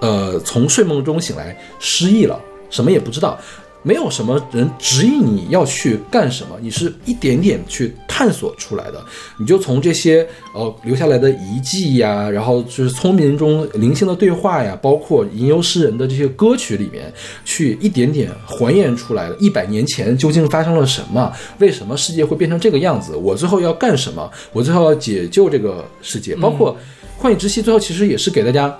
[0.02, 3.39] 呃，从睡梦中醒来失忆了，什么也不知道。
[3.88, 9.02] 没有什么人指引你要去干什么，你是一点点去探索出来的。
[9.39, 17.13] 你就从这些呃留下来的遗迹呀，然后就是聪明中灵性的对话呀，包括吟游诗人的这些歌曲里面，
[17.45, 26.76] 去一点点还原出来了一百年前究竟发生了什么，为什么世界会变成这个样子，我最后要干什么，我最后要解救这个世界，包括
[27.23, 28.78] 《旷野之息》最后其实也是给大家。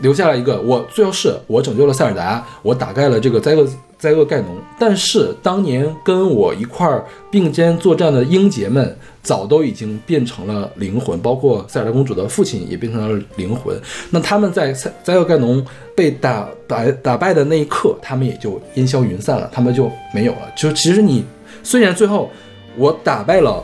[0.00, 3.64] 留下了一个，我最后是我拯救了塞尔达，我打败了这个灾厄
[4.02, 4.58] 灾厄盖农。
[4.76, 13.80] 但是当年跟我一块儿并肩作战的英杰们，早都已经变成了灵魂，包括塞尔达公主的父亲也变成了灵魂。
[14.10, 20.52] 那他们在塞灾厄盖农被打打打败的那一刻，他们也就烟消云散了，他们就没有了。
[20.56, 21.24] 就其实你
[21.62, 22.28] 虽然最后
[22.76, 23.62] 我打败了。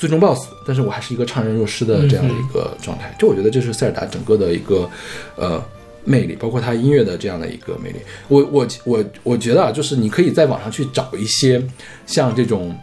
[0.00, 3.12] 最终 BOSS，但是我还是一个怅然若失的这样的一个状态。
[3.18, 4.88] 就我觉得这是塞尔达整个的一个
[5.34, 5.60] 呃
[6.08, 7.98] 魅力，包括他音乐的这样的一个魅力。
[8.28, 11.62] 我我我我觉得啊，就是你可以在网上去找一些
[12.06, 12.74] 像这种。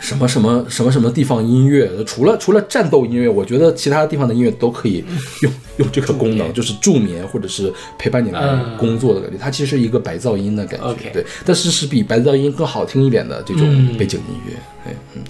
[0.00, 5.04] 什么什么什么什么地方音乐，除了除了战斗音乐，我觉得其他地方的音乐都可以
[5.42, 9.36] 用用这个功能，就是助眠或者是陪伴你来嗯工作的感觉。
[9.36, 14.54] 它其实是一个白噪音的感觉对，但是是比白噪音更好听一点的这种嗯背景音乐。
[14.84, 15.22] 对，嗯，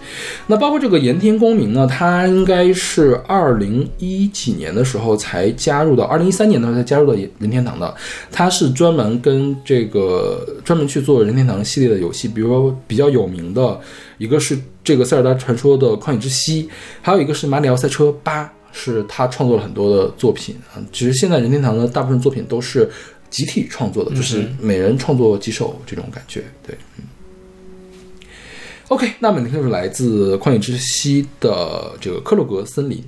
[0.46, 7.92] 那包括这个盐田光明呢，他应该是二零一几年的时候才加入到，二零一三年的时候才加入到任任天堂的。
[8.30, 13.80] 他是专门跟这个专门去做任天堂系列的游戏，比如说比较有名的
[14.18, 16.68] 一个是这个《塞尔达传说》的旷野之息，
[17.02, 18.44] 还有一个是《马里奥赛车八》，
[18.78, 20.78] 是他创作了很多的作品啊。
[20.92, 22.88] 其实现在任天堂的大部分作品都是
[23.28, 26.44] 集体创作的，就是每人创作几首这种感觉。
[26.66, 27.04] 对，嗯。
[28.88, 33.04] OK，那么你就是来自《旷野之息》的这个克洛格森林。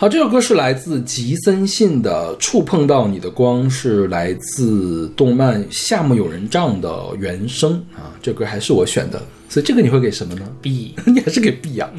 [0.00, 8.16] 好，这首歌是来自吉森信的《触碰到你的光》，是来自动漫《夏目友人帐》的原声啊。
[8.22, 9.20] 这歌还是我选的，
[9.50, 11.90] 所以这个你会给什么呢？B， 你还是给 B 啊？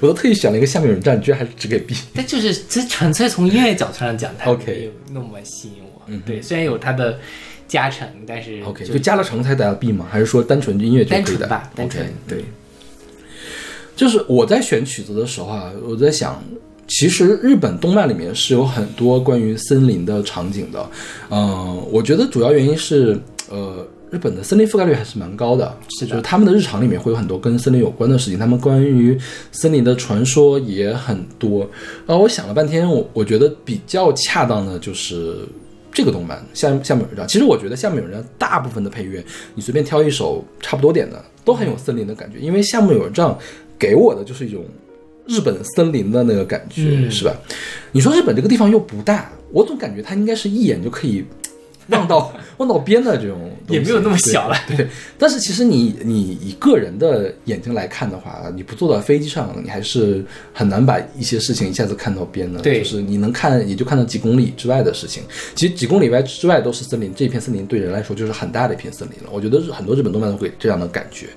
[0.00, 1.94] 我都特意选了一个《夏目友人帐》，你居然还是只给 B。
[2.14, 6.00] 但就是这纯粹从音乐角度上讲，它没有那么吸引我。
[6.06, 7.18] 嗯对，虽然有它的
[7.68, 10.06] 加成，但是 OK，就就加了成才打 B 吗？
[10.10, 12.44] 还是说单纯音乐就可以的单纯吧单纯 OK，对。
[13.94, 16.42] 就是我在选曲子的时候啊，我在想，
[16.90, 20.90] 其实日本动漫里面是有很多关于森林的场景的。
[21.30, 23.18] 嗯、我觉得主要原因是，
[23.48, 29.16] 呃，日本的森林覆盖率还是蛮高的，是的就是他们的日常里面会有很多跟森林有关的事情，他们关于
[29.52, 31.60] 森林的传说也很多。
[32.06, 35.46] 然后我想了半天，我我觉得比较恰当的就是
[35.92, 37.24] 这个动漫《夏夏目友人帐》。
[37.30, 39.24] 其实我觉得《夏目友人帐》大部分的配乐，
[39.54, 42.40] 你随便挑一首差不多点的，都很有森林的感觉。
[42.40, 43.32] 因为《夏目友人帐》
[43.78, 44.64] 给我的就是一种
[45.26, 47.34] 日本森林的那个感觉，嗯是吧？
[47.92, 51.24] 你说日本这个地方又不大，我总感觉它应该是一眼就可以
[51.90, 54.76] 望到 望到边的这种，也没有那么小了对。
[54.76, 54.88] 对，
[55.18, 62.60] 但是其实你你以个人的眼睛来看的话，你不坐到飞机上，你还是很难把一些事情一下子看到边的。
[62.60, 65.22] 对就是你能看，也就看到几公里之外的事情。
[65.54, 69.30] 其实几公里外之外都是森林，这片森林对人来说就是很大的一片森林了。
[69.32, 71.28] 我觉得很多日本动漫都会这样的感觉。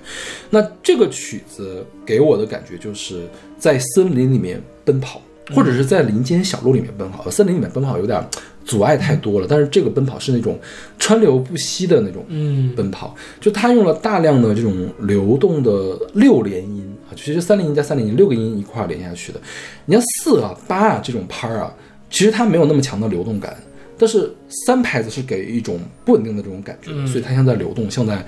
[0.50, 3.26] 那这个曲子给我的感觉就是
[3.58, 5.20] 在森林里面奔跑，
[5.54, 7.28] 或者是在林间小路里面奔跑。
[7.30, 8.22] 森林里面奔跑有点
[8.64, 10.58] 阻碍太多了，但是这个奔跑是那种
[10.98, 19.40] 川流不息的那种嗯奔跑，就他用了大量的这种流动的六连音啊，其实三连音加三连音六个音一块儿连下去的。
[19.84, 21.74] 你像四啊八啊这种拍儿啊，
[22.10, 23.56] 其实它没有那么强的流动感，
[23.98, 24.32] 但是
[24.66, 28.24] 三拍子是给一种不稳定的这种感觉，所以它像在流动，像在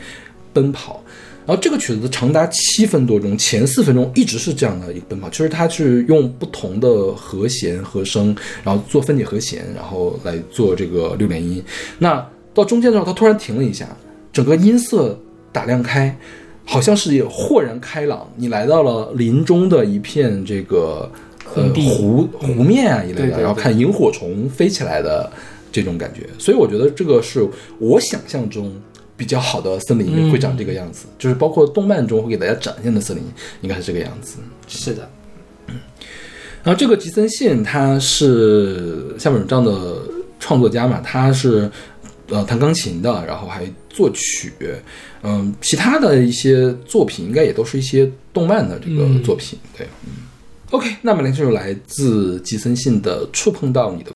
[0.53, 1.03] 奔跑。
[1.47, 8.35] 然后这个曲子长达七分多钟，前四分钟一直是这样的一个奔跑，就是它是用不同的和弦和声，
[8.65, 11.63] 然后做分解和弦，然后来做这个六连音。
[12.01, 13.87] 那到中间的时候，它突然停了一下，
[14.33, 15.17] 整个音色
[15.53, 16.19] 打亮开，
[16.65, 21.09] 好像是豁然开朗，你来到了林中的一片这个
[21.55, 25.31] 呃湖湖面啊一类的，然后看萤火虫飞起来的
[25.71, 26.27] 这种感觉。
[26.39, 28.73] 所以我觉得这个是我想象中
[29.17, 33.23] 比较好的森林会长这个样子，就是包括动漫中会给大家展现的森林
[33.63, 34.37] 应该是这个样子。
[34.69, 35.09] 是的，
[36.63, 39.97] 然后这个吉森信他是夏目友人帐的
[40.39, 41.71] 创作家嘛，他是
[42.29, 44.53] 呃弹钢琴的，然后还作曲，
[45.23, 50.27] 嗯，其他的一些作品应该也都是一些动漫的这个作品，对，嗯。
[50.73, 54.11] OK，那么来这首来自吉森信的《触碰到你的》。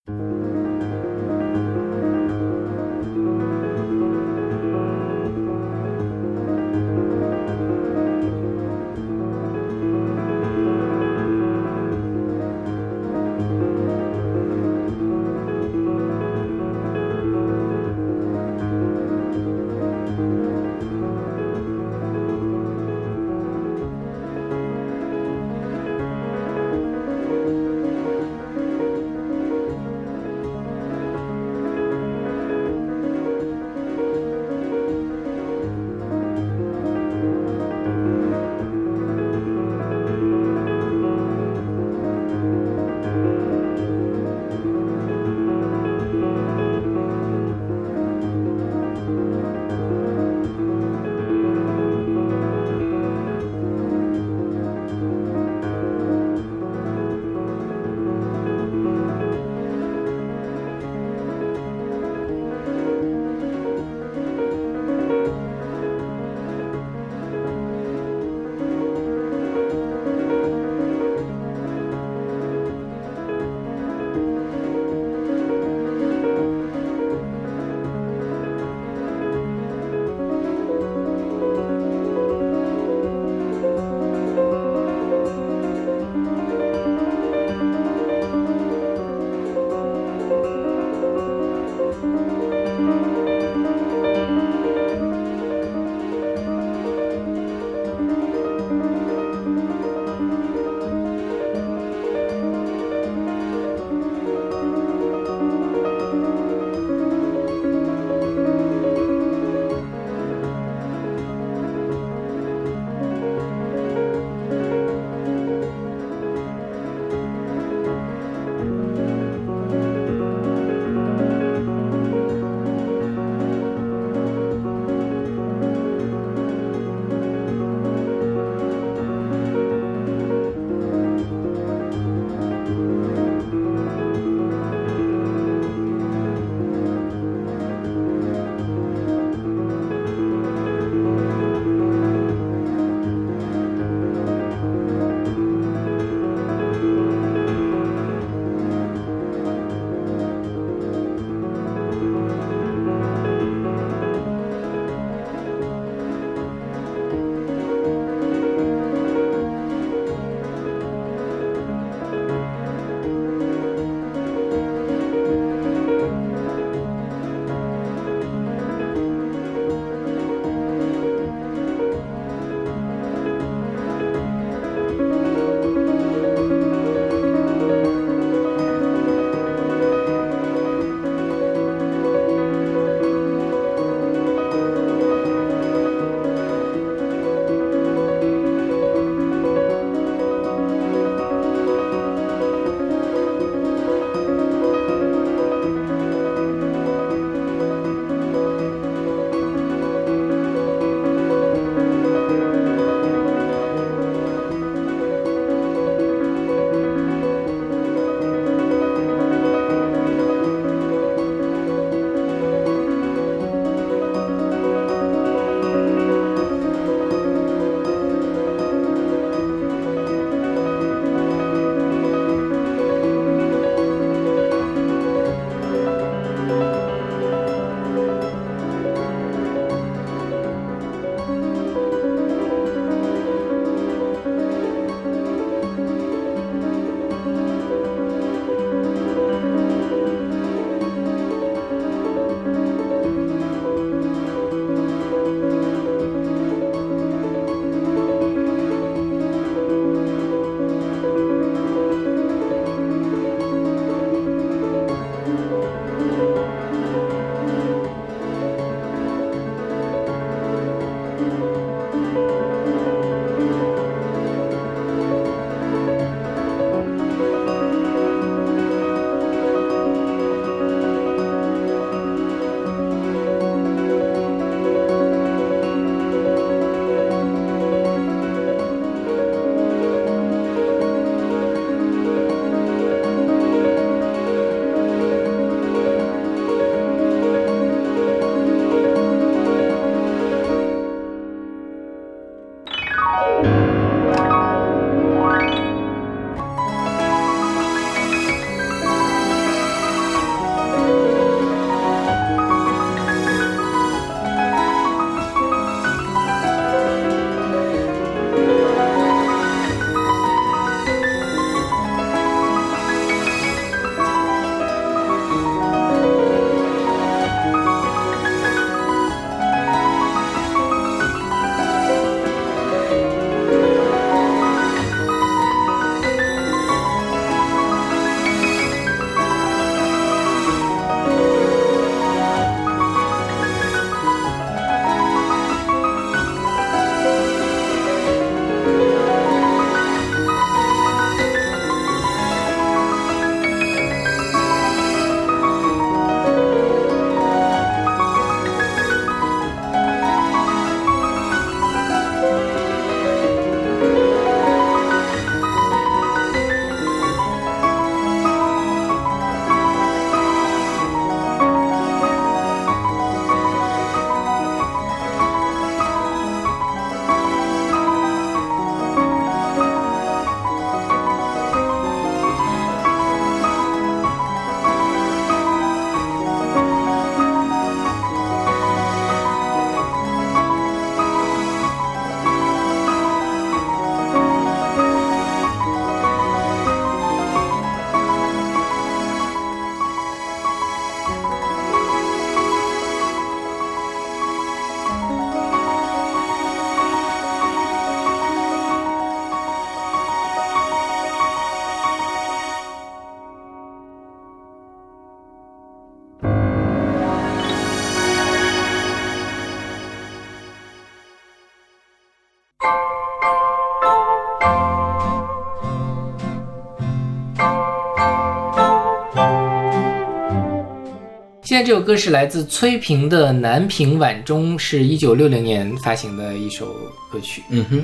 [421.71, 426.67] 这首歌是来自崔萍的《南屏晚钟》，是一九六零年发行的一首
[427.13, 427.45] 歌曲。
[427.49, 427.81] 嗯哼，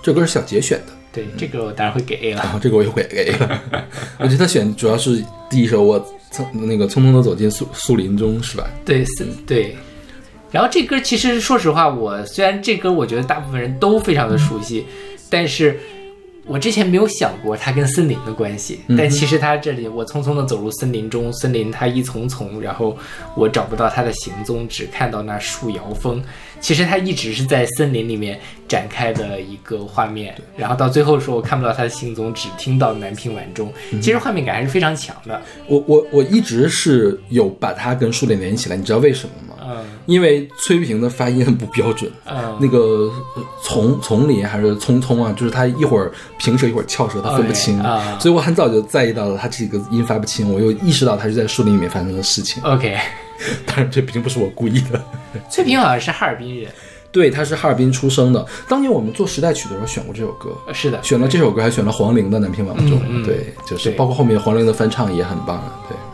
[0.00, 2.42] 这歌是小杰选的，对，这个我当然会给 A 了。
[2.44, 3.34] 然后这个我也会给 A。
[4.20, 8.64] 我觉得他选主要是第一首，我匆那个匆匆的走进树树林中，是吧？
[8.84, 9.74] 对，是，对。
[10.52, 14.86] 然后这歌其实说实话，我虽然这歌我觉得大部分人都非常的熟悉，
[15.28, 15.80] 但是
[16.46, 18.80] 我之前没有想过它跟森林的关系。
[18.96, 22.96] 但其实它这里，我匆匆的走入森林中，森林它一丛丛，然后
[23.36, 26.22] 我找不到它的行踪，只看到那树摇风。
[26.60, 33.72] 其实它一直是在森林里面展开的一个画面，然后到最后说我看不到它的行踪，只听到南屏晚钟。
[34.00, 35.40] 其实画面感还是非常强的。
[35.66, 39.53] 我我我一直是有把它跟树林连起来，你知道为什么吗？
[39.66, 42.10] 嗯因为崔萍的发音很不标准。
[42.26, 52.62] 嗯，那个呃丛丛林还是匆匆啊，就是他一会儿平舌一会儿翘舌，他分不清啊所以我很早就在意到了他这个音发不清，我又意识到他是在树林里面发生的事情。
[52.62, 52.98] OK，
[53.66, 55.02] 当然这并不是我故意的，
[55.50, 56.70] 崔萍好像是哈尔滨人。
[57.10, 58.44] 对，他是哈尔滨出生的。
[58.68, 65.96] 当年我们做时代曲的时候选过这首歌，呃是的，选了这首歌，还选了黄龄的《南屏晚钟》对，就是包括后面黄龄的翻唱也很棒啊，对，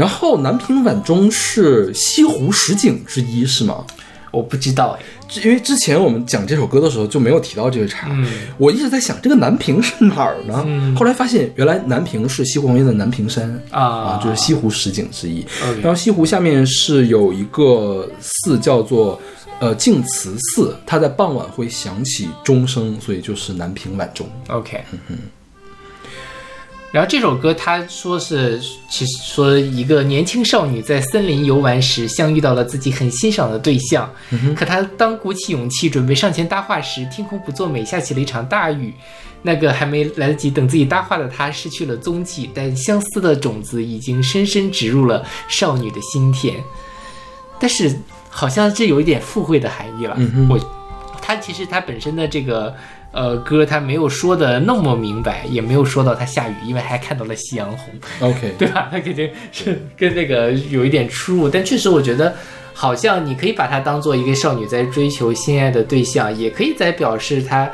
[0.00, 3.84] 然后《南屏晚钟》是西湖十景之一，是吗？
[4.30, 5.04] 我不知道哎。
[5.44, 8.26] 因为之前我们讲这首歌的时候就没有提到这个茶，嗯
[8.56, 10.64] 我一直在想这个南屏是哪儿呢？
[10.66, 15.46] 嗯后来发现原来南屏是西湖旁边的南屏山啊就是西湖十景之一。
[15.82, 19.20] 然后西湖下面是有一个寺叫做
[19.60, 24.26] 呃净慈寺，它在傍晚会响起钟声，所以就是南屏晚钟。
[24.48, 24.82] OK，
[26.92, 34.12] 然后这首歌他说是，其实说一个年轻少女在森林游玩时，相遇到了自己很欣赏的对象，
[34.56, 38.92] 可她当鼓起勇气准备上前搭话时，天空不作美，下起了一场大雨。
[39.42, 46.54] 那个还没来得及等自己搭话的她失去了踪迹，但相思的种子已经深深植入了少女的心田。
[47.58, 47.96] 但是
[48.28, 50.14] 好像这有一点附会的含义了。
[50.48, 50.58] 我
[51.22, 52.74] 他其实他本身的这个
[53.12, 58.88] 呃歌，他没有说的那么明白，也没有说到他下雨，因为还看到了夕阳红，OK， 对吧？
[58.90, 62.34] 他肯定是跟那个有一点出入，但确实我觉得。
[62.72, 67.70] 好像你可以把它当做一个少女在追求心爱的对象，也可以在表示她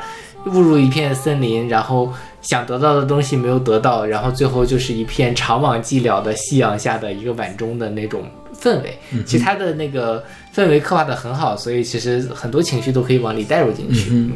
[0.47, 2.11] 误入一片森林，然后
[2.41, 8.25] 想得到的东西没有得到，然后最后就是一片长往寂寥的夕阳下的一个晚钟的那种
[8.59, 8.97] 氛围。
[9.25, 10.21] 其实它的那个
[10.53, 14.09] 氛围刻画的很好，所以其实很多情绪都可以往里带入进去。
[14.11, 14.31] 嗯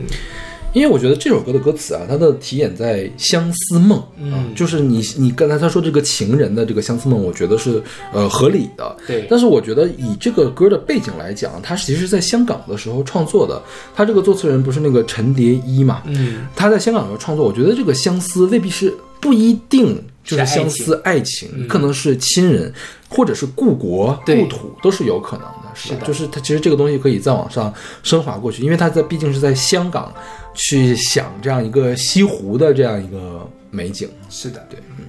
[0.74, 7.82] 因为我觉得这首歌的歌词啊，它的题眼在相思梦，啊嗯就是你你刚才他说这个情人的这个相思梦，我觉得是
[8.14, 9.28] 呃合理的，对。
[9.30, 13.62] 但是我觉得以这个歌的背景来讲，它其实是在香港的时候创作的，
[13.96, 22.74] 他这个作词人不是那个陈蝶衣嘛，嗯，他在香港的时候创作，我觉得这个相思未必是不一定就是相思爱情，可能是亲人
[23.10, 25.96] 或者是故国故土都是有可能的，是吧？
[25.96, 26.08] 是的。
[26.08, 30.14] 就是它其实这个东西可以再往上升华过去，因为它在毕竟是在香港
[30.54, 34.10] 去想这样一个西湖的这样一个美景。
[34.30, 35.06] 是的，对，嗯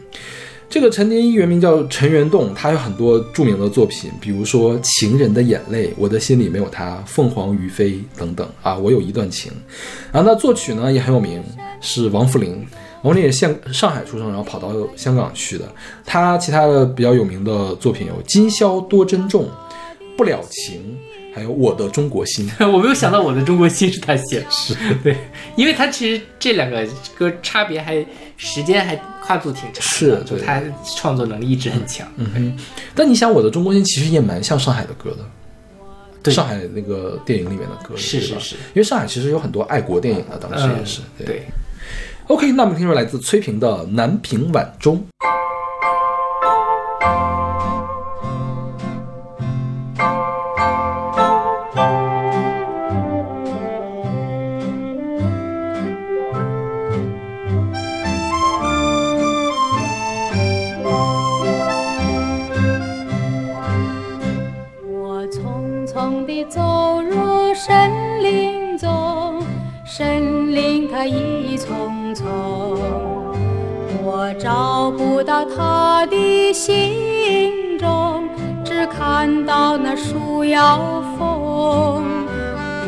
[0.69, 8.75] 这个陈蝶衣原名叫陈元栋，他有很多著名的作品，比如说《情人的眼泪》《我的心里没有他》《凤凰于飞》等等啊。
[8.75, 9.53] 我有一段情，
[10.11, 11.45] 然后那作曲呢也很有名，
[11.83, 12.67] 是王福林。
[13.03, 15.71] 王福林也是上上海出生，然后跑到香港去的。
[16.07, 19.45] 他其他的比较有名的作品有《今宵多珍重》
[20.17, 20.81] 《不了情》，
[21.35, 22.49] 还有《我的中国心》。
[22.71, 24.75] 我没有想到我的中国心是他写的， 是。
[25.03, 25.17] 对，
[25.57, 28.05] 因为他其实这两个歌差别还
[28.37, 30.39] 时间还跨度挺长的，是对。
[30.39, 30.63] 就他
[30.97, 32.07] 创作能力一直很强。
[32.17, 32.57] 嗯
[32.95, 35.25] 但你想，《我的中国心》其实也蛮像上海的歌的，
[36.23, 36.35] 对。
[36.35, 38.55] 上海那个电影里面的歌，是是是。
[38.55, 41.01] 因为上海其实有很多爱国电影的，当时也是。
[41.19, 41.43] 嗯对
[42.29, 44.97] ，OK，那我们听说来自崔萍的《南屏晚钟》。
[76.73, 78.29] 心中，
[78.65, 82.03] 只看到那树摇风。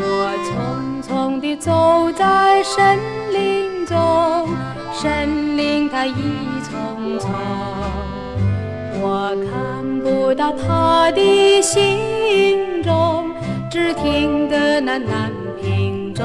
[0.00, 2.98] 我匆匆地走在森
[3.30, 4.48] 林中，
[4.92, 6.14] 森林它一
[6.62, 7.30] 丛丛。
[9.02, 13.30] 我看不到他的行踪，
[13.70, 15.30] 只听得那南
[15.60, 16.24] 屏钟。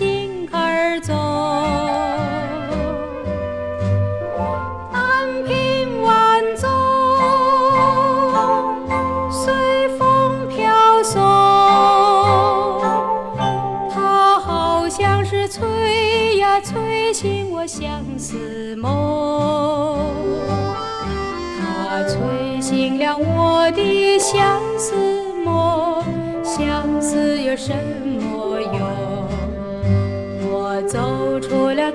[0.00, 0.29] 心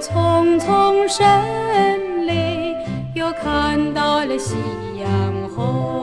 [0.06, 2.76] 出了丛丛森林，
[3.16, 4.56] 又看到了夕
[5.00, 5.95] 阳红。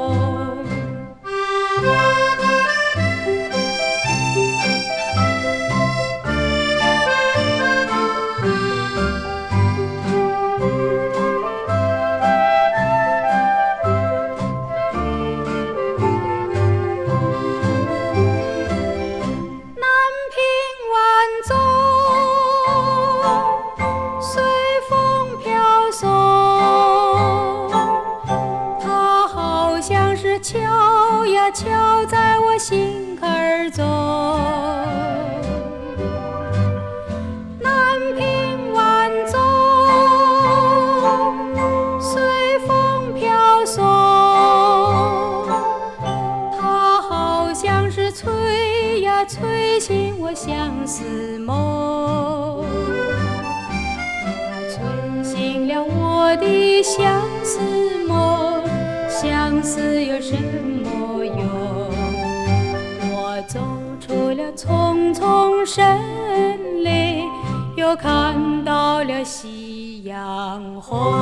[67.96, 71.12] 看到了夕阳红。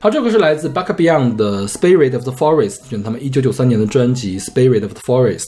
[0.00, 5.46] 好，这个是来自 Buck Beyond 的《Spirit of the Forest》，选他们一九九三年的专辑《Spirit of the Forest》。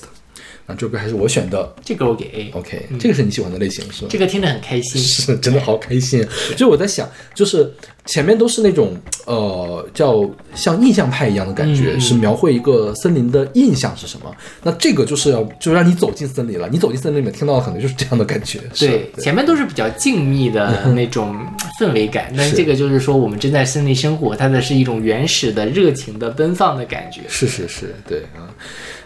[0.71, 1.75] 那这首歌还是我选的。
[1.85, 4.09] 这个我给 A，OK，、这个是你喜欢的类型是吧？
[4.09, 5.03] 这个听着很开心。
[5.03, 6.25] 是真的好开心。
[6.57, 7.73] 就我在想，就是
[8.07, 8.97] 前面都是那种
[9.27, 14.35] 呃叫像印象派一样的感觉，是描绘一个森林的印象是什么。
[14.63, 18.61] 那这个就是要就让你走进森林了，你走进森林里面听到的可能就是这样的感觉。
[18.75, 21.37] 是对，前面都是比较静谧的 那种
[21.81, 27.23] 氛围感，但是这个就是说我们正在森林生活，它的是一种原始的、热情的、奔放的感觉。
[27.29, 28.47] 是是是，对啊。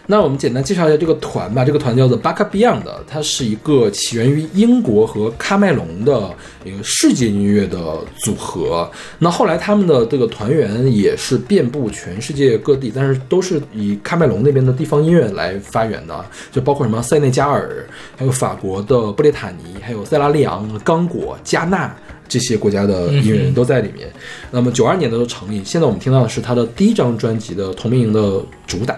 [0.07, 1.65] 那我们简单介绍一下这个团吧。
[1.65, 6.31] 这个团叫做 Baka Beyond，它是一个起源于英国和喀麦隆的
[6.63, 8.89] 一个世界音乐的组合。
[9.19, 17.85] 那后来他们的这个团员也是遍布全世界各地，但是都是以喀麦隆那边的地方音乐来发源的，就包括什么塞内加尔，
[18.15, 21.95] 还有法国的布列塔尼，还有塞拉利昂、刚果、加纳。
[22.27, 24.11] 这些国家的音乐人都在里面。
[24.49, 28.97] 那么九二年的时候成立，现在我们听到的是他的第一张专辑的同名的主打。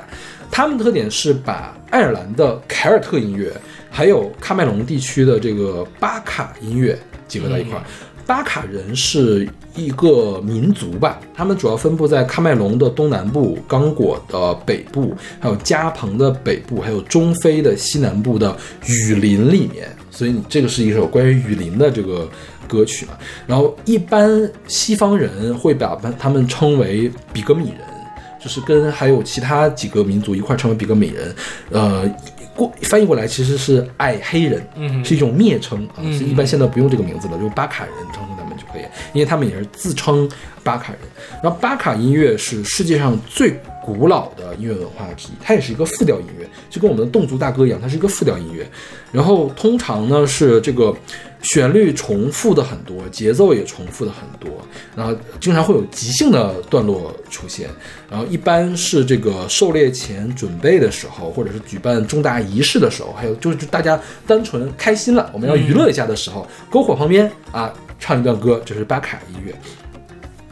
[0.52, 3.52] 他们的特点是把爱尔兰的凯尔特音乐，
[3.90, 7.84] 还有喀麦隆地区的这个巴卡音乐结合在一块儿。
[8.26, 18.54] 巴卡人是一个民族吧，他们主要分布在喀麦隆的东南部、刚果的北部，还有加蓬的北部，还有中非的西南部的
[18.86, 19.88] 雨林里面。
[20.12, 22.28] 所以你这个是一首关于雨林的这个
[22.68, 23.14] 歌曲嘛。
[23.46, 27.97] 然后一般西方人会把他们称为比格米人。
[28.40, 31.36] 就是跟还有其他几个民族一块儿成为比格美人，
[31.72, 32.10] 呃，
[32.56, 38.82] 过翻译过来其实是爱黑人，嗯是一种蔑称啊，嗯是一般现在不用这个名字了，就巴卡人称呼他们就可以，
[39.14, 40.30] 因为他们也是自称
[40.64, 41.02] 巴卡人。
[41.44, 48.68] 然后巴卡音乐是世界上最古老的音乐文化之一，它也是一个复调音乐，就跟我们的侗族大歌一样，它是一个复调音乐。
[49.12, 50.94] 然后通常呢是这个
[51.42, 54.50] 旋律重复的很多，节奏也重复的很多，
[54.96, 57.70] 然后经常会有即兴的段落出现，
[58.10, 69.54] 然后一般是这个狩猎前准备的时候，或者是举办重大仪式的时候，还有就是大家单纯开心了，我们要娱乐一下的时候，篝火旁边啊唱一段歌，这是巴卡音乐，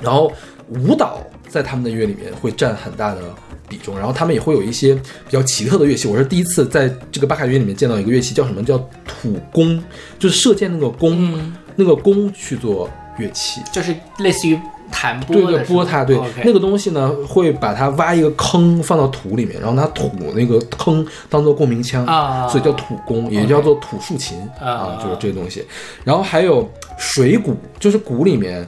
[0.01, 0.31] 然后
[0.69, 1.21] 舞蹈
[1.55, 3.21] 在他们的音乐里面会占很大的
[3.69, 6.05] 比重，然后他们也会有一些比较奇特的乐器。
[6.05, 8.77] 我是第一次在这个巴卡乐里面见到一个乐器，叫什么叫
[9.07, 9.81] 土弓，
[10.19, 13.61] 就是射箭那个弓，那个弓去做乐器。
[13.71, 14.59] 就是类似于
[14.91, 25.65] 弹拨对对，拨它，对那个东西呢，会把它挖一个坑放到土里面，然后拿土那个坑当做共鸣腔啊所以叫土弓，也叫做土竖琴啊啊，就是这些东西。
[26.03, 28.67] 然后还有水鼓，就是鼓里面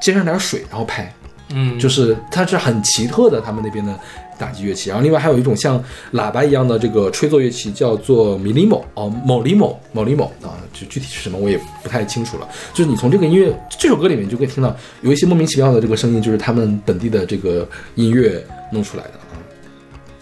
[0.00, 1.14] 接上点水，然后拍。
[1.52, 3.98] 嗯，就是它是很奇特的，他们那边的
[4.38, 5.82] 打击乐器，然后另外还有一种像
[6.12, 12.48] 喇叭一样的这个吹奏乐器，叫做米里某哦，某里某某里某啊，就具体是什么我也不太清楚了。
[12.72, 19.34] 就是你从这个音乐这首歌里面就可以听到有一些莫名其妙的这个声音，就是他们本地的这个音乐弄出来的啊。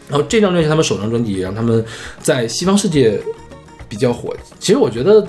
[0.09, 1.85] 然后这张专辑他们首张专辑也让他们
[2.22, 3.20] 在西方世界
[3.89, 4.35] 比较火。
[4.59, 5.26] 其实我觉得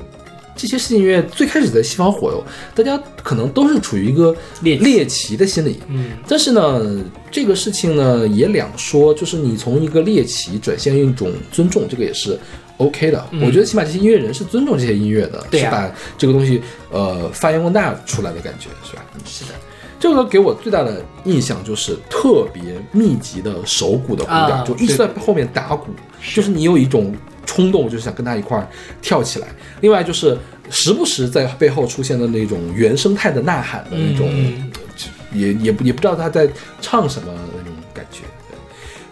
[0.60, 2.44] 这些世界音乐最开始在西方火，
[2.76, 5.38] 大家可能都是处于一个猎奇。
[5.40, 5.80] 的心理。
[5.88, 6.12] 嗯。
[6.28, 7.02] 但是呢，
[7.32, 12.38] 这个事情呢也两说，就是你从一个猎奇转向一种尊重，这个也是
[12.76, 13.26] OK 的。
[13.42, 19.06] 我觉得起码这些音乐人是尊重这些音乐的，是把这个东西呃发扬光大出来的感觉，是吧？
[19.26, 19.52] 是的，
[19.98, 25.88] 这个给我最大的印象就是特别密集的手鼓的鼓点，啊就一直在后面打鼓，
[26.36, 28.68] 就是你有一种冲动，就是想跟他一块儿
[29.02, 29.48] 跳起来。
[29.82, 30.38] 另外就是
[30.70, 34.72] 时不时在背后出现的那种原生态的呐喊的那种，嗯
[35.32, 36.50] 也也不也不知道他在
[36.82, 38.22] 唱什么那种感觉。
[38.50, 38.58] 对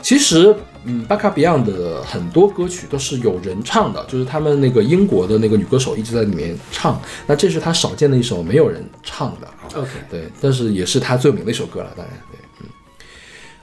[0.02, 7.00] 其实，嗯，巴卡 Beyond 的很多歌曲都是有人唱的，就是他们那个英国的那个女歌手一直在里面唱。
[7.28, 9.70] 那这是他少见的一首没有人唱的啊。
[9.76, 12.68] OK 对，但是也是他最有名的一首歌了，当然对，嗯。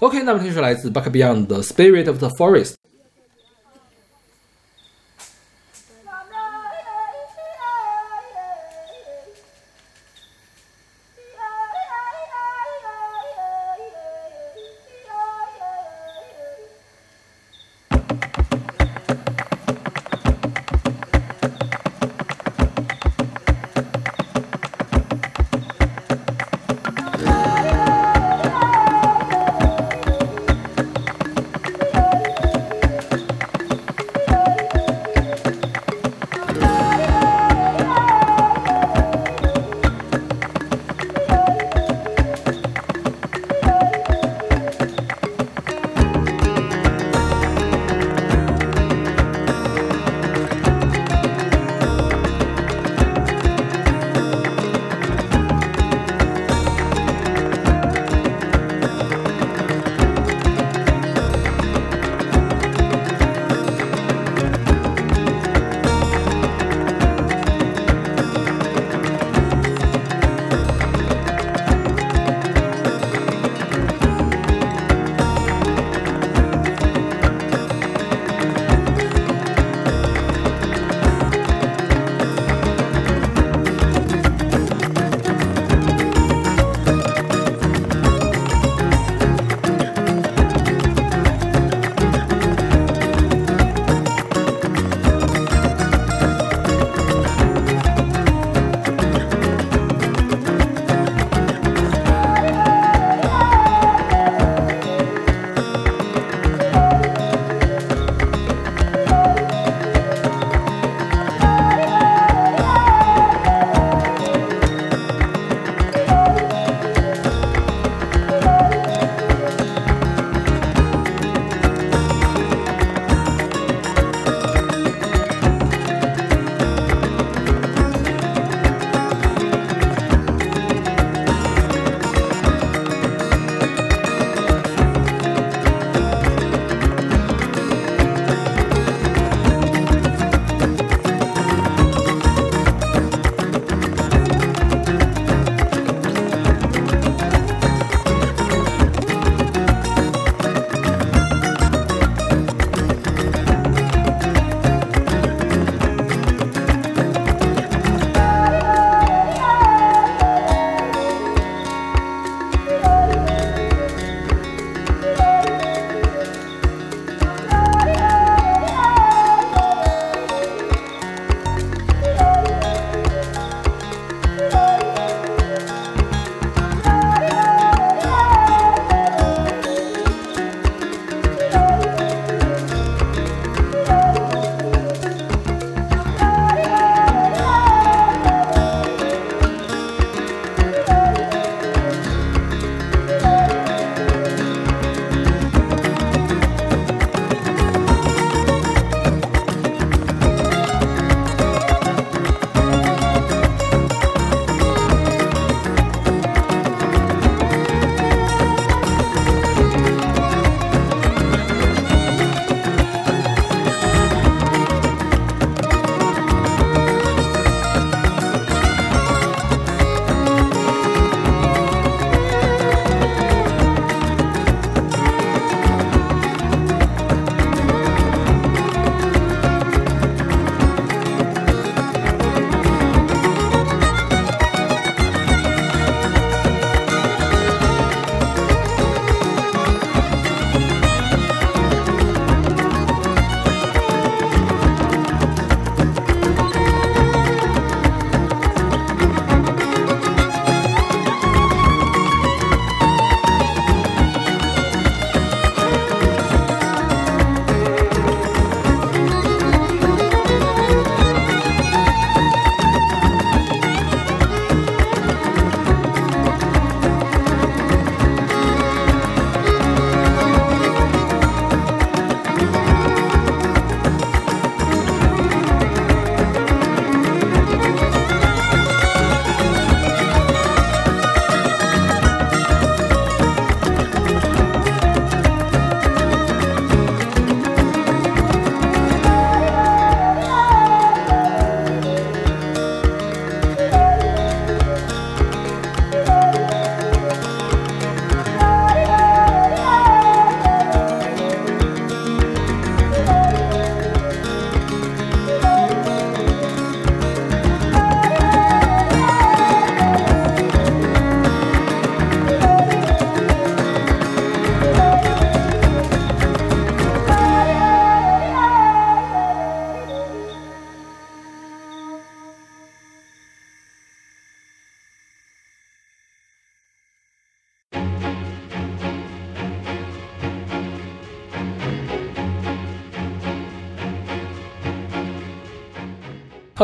[0.01, 2.73] OK，那么听是来自 Buck Beyond 的《Spirit of the Forest》。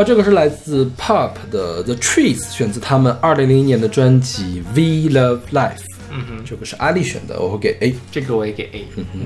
[0.01, 5.77] 好，这个是来自 Pop 的 The Trees，选自他们二零零一年的专辑《We Love Life》。
[6.09, 7.95] 嗯哼，这个是阿丽选的，我会给 A。
[8.11, 8.87] 这个我也给 A。
[8.95, 9.19] 嗯哼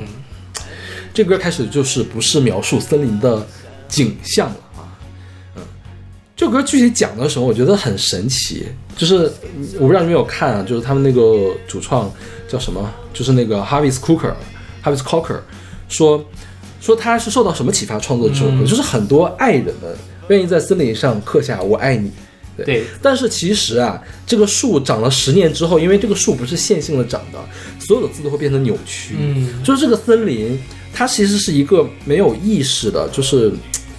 [1.14, 3.48] 这歌开始就是不是描述森林的
[3.88, 4.84] 景象了啊，
[5.56, 5.64] 嗯，
[6.36, 8.66] 这歌具体讲的时候，我觉得很神奇，
[8.98, 12.12] 就是嗯我不知道你们有看啊，就是他们那个主创
[12.50, 15.40] 叫什么，就是那个 Harvey Cooker，Harvey Cooker
[15.88, 16.26] 说
[16.82, 19.96] 说他是受到什么启发创作这首歌，就是很多爱人们
[20.30, 22.12] 愿意在森林上刻下“我爱你”。
[22.66, 27.40] 对，但是其实啊，这个树长了十年之后，因为这个树不是线性的长的，
[27.80, 29.16] 所有的字都会变成扭曲。
[29.20, 30.58] 嗯就是这个森林，
[30.94, 33.52] 它其实是一个没有意识的，就是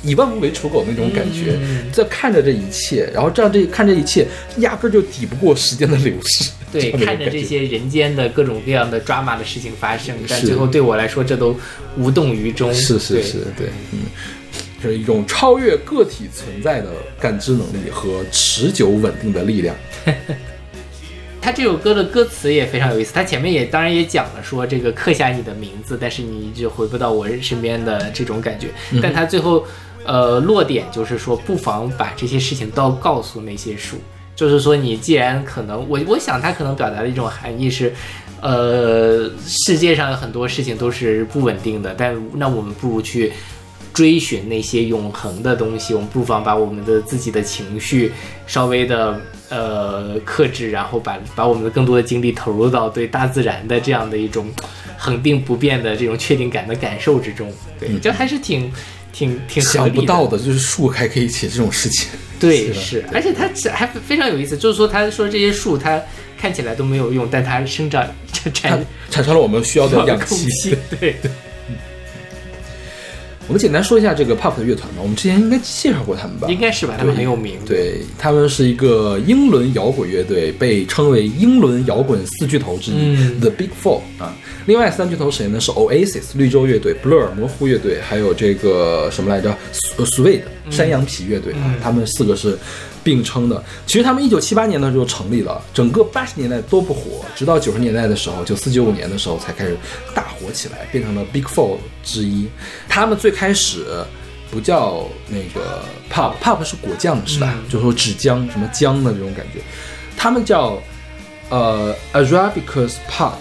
[0.02, 6.50] 以万物为刍狗那种感觉，嗯在看着这一切，然后这样这看这一切，压根儿就抵不过时间的流逝。
[6.72, 11.54] 对，看着这些人间的各种各样的抓马的事情发生，但最后对我来说，这都
[11.98, 12.70] 无动于衷。
[12.70, 14.00] 对是是是，对，嗯，
[14.80, 19.74] 是一种超越个体存在的感知能力和持久稳定的力量。
[21.40, 28.68] 他这首歌的歌词也非常有意思，他前面也当然也讲了说这个刻下你的名字，但是你一直回不到我身边的这种感觉。
[28.90, 29.64] 嗯但他最后
[30.04, 33.96] 呃落点就是说，不妨把这些事情都告诉那些树，
[34.34, 37.92] 就是说你既然可能我我想他可能表达的一种含义是。
[38.42, 43.32] 呃，世界上有很多事情都是不稳定的，但那我们不如去
[43.96, 48.12] 追寻那些永恒的东西，我们不妨把我们的自己的情绪
[48.46, 49.18] 稍微的
[49.48, 54.52] 呃克制，然后把把我们的更多的精力投入到对大自然的这样的一种
[54.98, 57.50] 恒定不变的这种确定感的感受之中。
[57.80, 58.70] 对，这还是挺
[59.14, 59.94] 挺挺合理的。
[59.94, 62.10] 想不到的就是树还可以写这种事情。
[62.38, 65.98] 对，是是，而且它这还非常有意思，就是说他说这些树它
[66.38, 68.06] 看起来都没有用，但它生长
[68.44, 70.50] 它产产生了我们需要的氧空气。
[70.60, 71.16] 气，对。
[73.48, 76.48] 我们简单说一下这个 Pop 的乐团吧，我们之前应该介绍过他们吧？
[76.48, 77.58] 应该是吧，他们很有名。
[77.64, 84.34] 对，他们是一个英伦摇滚乐队，被称为英伦摇滚四巨头之一、嗯 t h e Big Four 啊。
[84.66, 85.60] 另外三巨头谁呢？
[85.60, 89.56] 是 Oasis 绿洲乐队、Blur 模糊乐队，还有这个什么来着
[89.98, 91.74] Suede 山羊皮乐队啊。
[91.80, 92.58] 他们四个是
[93.06, 93.62] 并称的。
[93.86, 99.76] 其实他们一九七八年的时候成立了，整个八十年代都不火，直到九十年代的时候，九四九五年的时候才开始
[100.12, 102.48] 大火起来，变成了 Big Four 之一。
[102.88, 103.86] 他们最开始。
[104.48, 107.52] 不叫那个 pop，pop 是果酱是吧？
[107.68, 109.60] 就说纸浆什么浆的这种感觉，
[110.16, 110.78] 他们叫
[111.50, 113.32] 呃 Arabicus pop，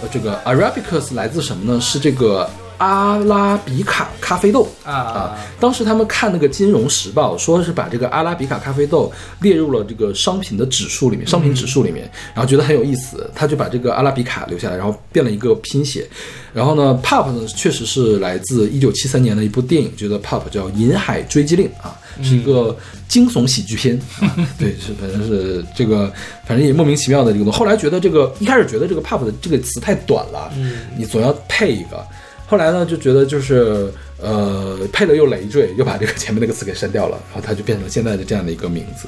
[0.00, 1.80] 呃这个 Arabicus 来自什么呢？
[1.80, 2.48] 是这个
[2.78, 16.08] 阿拉比卡咖啡豆啊当时他们看那个《金融时报》，说是把这个阿拉比卡咖啡豆列入了这个商品的指数里面，商品指数里面，然后觉得很有意思，他就把这个阿拉比卡留下来，然后变了一个拼写。
[16.54, 22.76] 然后呢，Pop 呢确实是来自一九七三年的一部电影，觉得 Pop 叫《银海追击令》啊，是一个
[23.06, 23.98] 惊悚喜剧片。
[24.20, 26.10] 啊、 对，是反正是这个，
[26.46, 27.58] 反正也莫名其妙的这个东西。
[27.58, 30.50] 后来觉得这个一开始觉得这个 Pop 的这个词太短了，
[30.96, 32.04] 你总要配一个。
[32.48, 39.06] 后来呢，就觉得就是呃配的又累赘，又把这个前面那个词给删掉了，然后它就变成现在的这样的一个名字。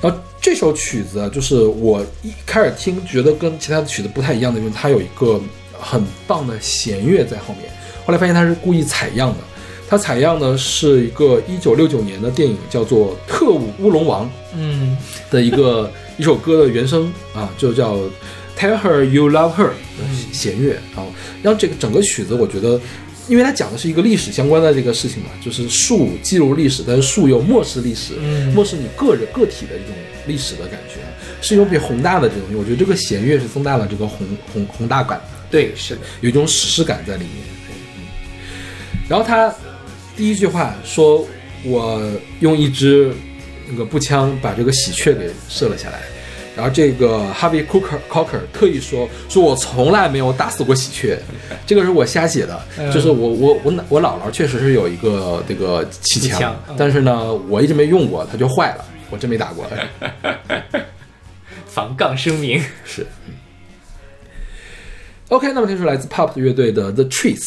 [0.00, 5.38] 然后这首曲子啊，就是我一开始听觉得跟其他的曲子不太一样的，就是它有一个
[5.78, 7.70] 很棒的弦乐在后面。
[8.06, 9.38] 后来发现它是故意采样的，
[9.86, 14.24] 它采样的是一个一九六九年的电影，叫做《特务乌龙王》
[14.56, 14.96] 嗯
[15.30, 17.98] 的一个一首歌的原声啊，就叫
[18.58, 22.80] Tell Her You Love Her 的弦乐，然后让这个整个曲子，我觉得，
[23.28, 29.94] 因为它讲的是一个历史相关的这个事情嘛，就是树记录历史，但是树又漠视历史，嗯漠视你个人个体的一种
[30.26, 30.96] 历史的感觉，
[31.40, 32.56] 是一种比较宏大的这种东西。
[32.56, 35.38] 我觉得这个弦乐是增大了这个宏宏宏大感的。
[35.50, 37.32] 对，是的，有一种史诗感在里面。
[37.96, 38.02] 嗯，
[39.08, 39.54] 然后他
[40.16, 41.24] 第一句话说
[41.64, 42.02] ：“我
[42.40, 43.12] 用一支
[43.70, 46.02] 那个步枪把这个喜鹊给射了下来。”
[46.58, 51.16] 然后这个 Harvey Cooker Cocker 特意说：“说我从来没有打死过喜鹊，
[51.64, 52.60] 这个是我瞎写的。
[52.92, 59.64] 就是我我我奶我姥姥确实是有一个这个气枪但是呢，我一直没用过，它就坏了，我真没打过。
[61.64, 62.60] ”防杠声明。
[62.84, 63.06] 是。
[63.28, 63.34] 嗯
[65.28, 67.46] OK，那么听出来自 Pop 乐队的 The Trees。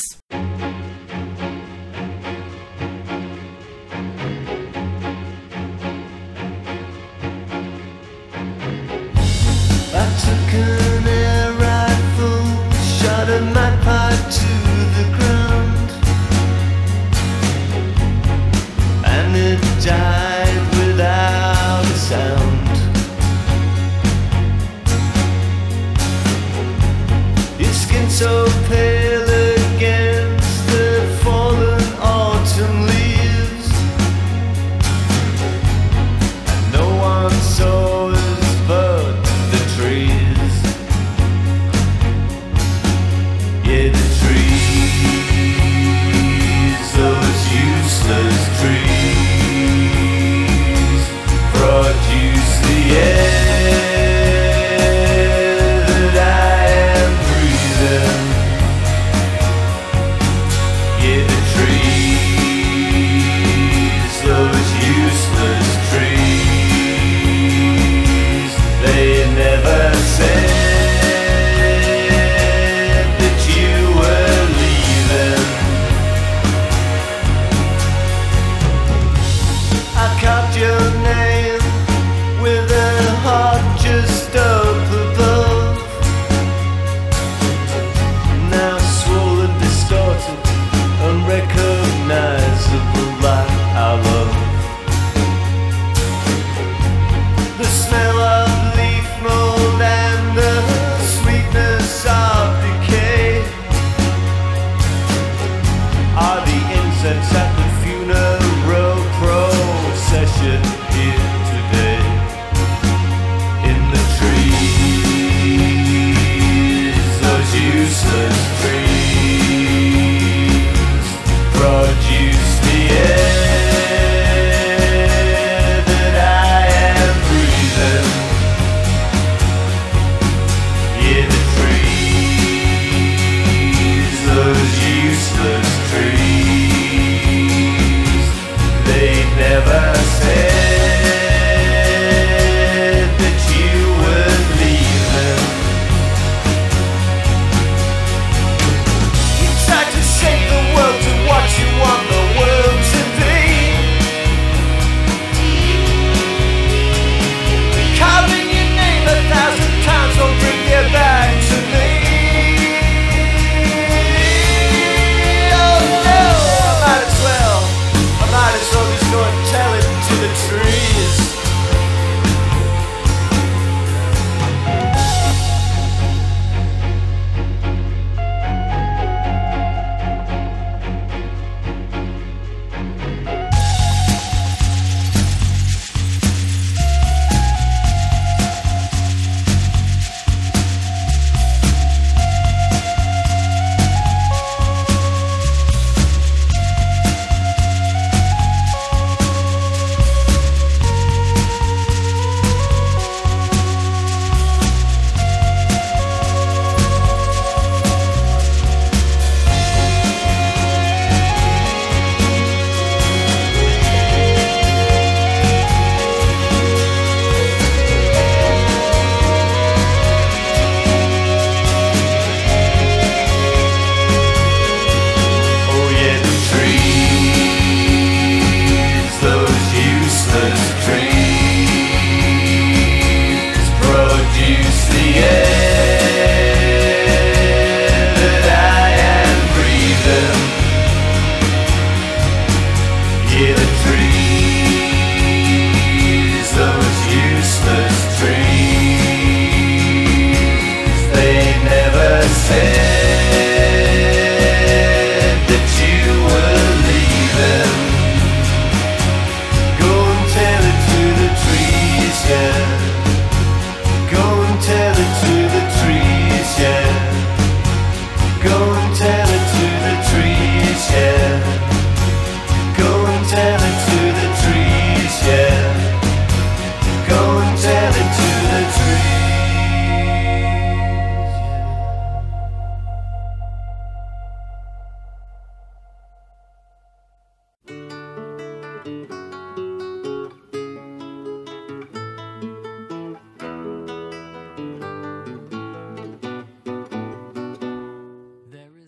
[243.42, 244.11] near the tree.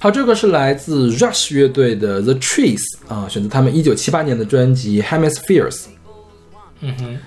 [0.03, 5.85] 好，这个是来自 Rush 乐队的 The Trees 啊，选择他们一九七八年的专辑 Hemispheres。
[6.81, 7.17] 嗯哼，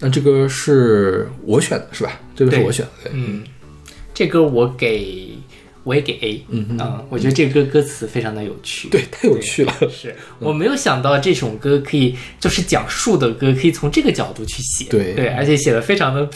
[0.00, 2.20] 那这个是我选的是吧？
[2.34, 3.10] 这个是我选的。
[3.12, 3.44] 嗯，
[4.12, 5.38] 这歌我给
[5.84, 8.88] 我也给 A，嗯我觉得这歌歌词非常的有趣。
[8.88, 9.72] 对，太有趣了。
[9.88, 14.86] 是我没有想到这首歌可以，就是讲树的歌，可以从这个角度去写。
[14.90, 16.28] 对对，而且写的非常的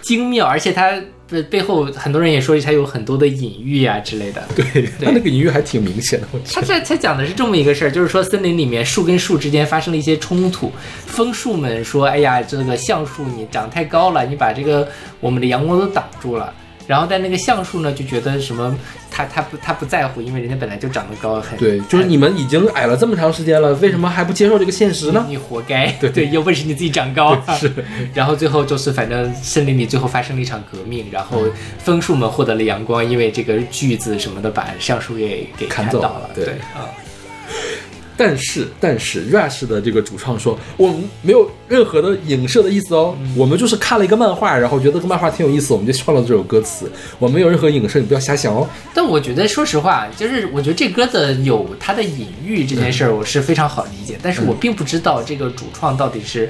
[0.00, 0.98] 精妙，而且它
[1.30, 4.42] 的背后很多人也说它有很多的隐喻啊之类的。
[4.54, 4.64] 对，
[5.00, 6.66] 他那个隐喻还挺明显的，它得。
[6.66, 10.70] 这它讲的是这么一个事儿，就是说森林里面树跟树之间发生了一些冲突，
[11.06, 14.88] 枫树们说：“哎呀，这个橡树你长太高了，你把这个
[15.20, 16.52] 我们的阳光都挡住了。”
[16.90, 18.76] 然后但那个橡树呢就觉得什么，
[19.12, 25.24] 他他不他不在乎，因为人家本来就长得高，很对，就是你们已经矮了这么长时间了，为什么还不接受这个现实呢？
[25.28, 27.40] 你活该，对对，有本事你自己长高。
[27.56, 27.72] 是，
[28.12, 31.44] 然后最后就是，反正森林里最后发生了一场革命，然后
[31.78, 36.20] 枫树们获得了阳光，因为这个锯子什么的把橡树给给砍倒了。
[36.22, 36.90] 了对啊，
[38.22, 48.68] 但是，但是 Rush 的这个主创说，我们没有任何的影射的意思哦，我们就是看了一个漫画，然后觉得这个漫画挺有意思，我们就创了这首歌词，我们没有任何影射，你不要瞎想哦。
[48.92, 56.46] 但我觉得，说实话，就是我觉得这歌的有它的隐喻这件事儿，我是非常好理解，但是我并不知道这个主创到底是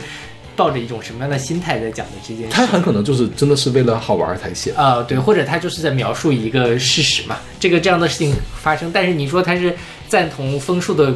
[0.56, 2.50] 抱着一种什么样的心态在讲的这件事。
[2.50, 4.78] 他很可能就是真的是为了好玩才写的。
[4.78, 9.72] 啊、对，或者他就是在描述一个事实嘛，这个这样的事情发生，但是你说他是
[10.08, 11.14] 赞同枫树的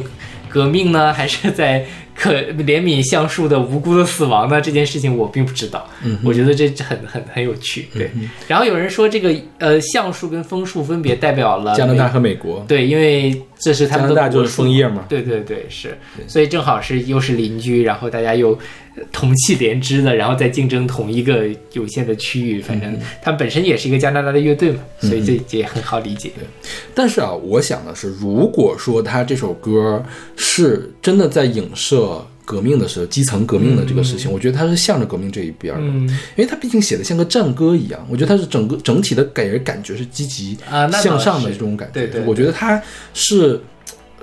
[0.55, 4.61] 革命呢，还是在可怜悯橡树的无辜的死亡呢？
[4.61, 7.87] 这件事情我并不知道，嗯我觉得这很很很有趣。
[7.93, 8.09] 对，
[8.47, 15.97] 然后有人说这个呃橡树跟枫树分别代表了加拿大和美国，对，因为这是他们的加拿大就是枫叶嘛对对对，是，
[16.27, 18.51] 所以正好是又是邻居，然后大家又
[18.95, 22.61] 呃同气连枝的，然后再竞争同一个有限的区域。
[22.61, 26.31] 反嗯正他们本身也是一个加拿大的乐队嘛，所以这这也很好理解。
[26.35, 26.45] 对
[26.93, 30.01] 但是啊，我想的是，如果说他这首歌
[30.37, 32.04] 是真的在影射
[32.45, 41.93] 革命的时候，基层革命的这个事情，我觉得他是向着革命这一边的，嗯因为他毕竟写的像个战歌一样，我觉得他是整个整体的给人感觉是积极啊向上的这种感觉。
[41.95, 42.81] 对对对我觉得他
[43.13, 43.59] 是。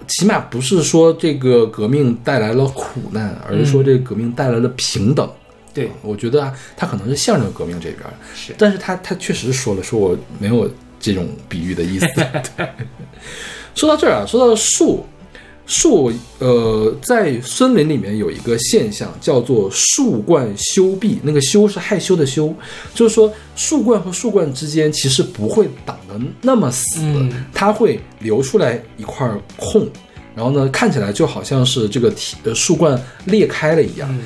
[0.09, 5.31] 起码不是说这个革命带来了苦难，而是说这个革命带来了平等。
[5.73, 8.01] 对，我觉得啊，他可能是向着革命这边
[8.59, 10.69] 但是他他确实说了，说我没有
[10.99, 12.07] 这种比喻的意思。
[12.17, 12.67] 对
[13.77, 15.07] 说到这儿啊，说到树，
[15.67, 22.53] 树呃，在森林里面有一个现象叫做树冠休闭，那个休是害羞的羞，
[22.95, 27.45] 就是说树冠和树冠之间其实不会挡得那么死，嗯。
[27.55, 29.89] 它会留出来一块空。
[30.35, 34.23] 然后呢，看起来就好像是这个体呃树冠裂开了一样，嗯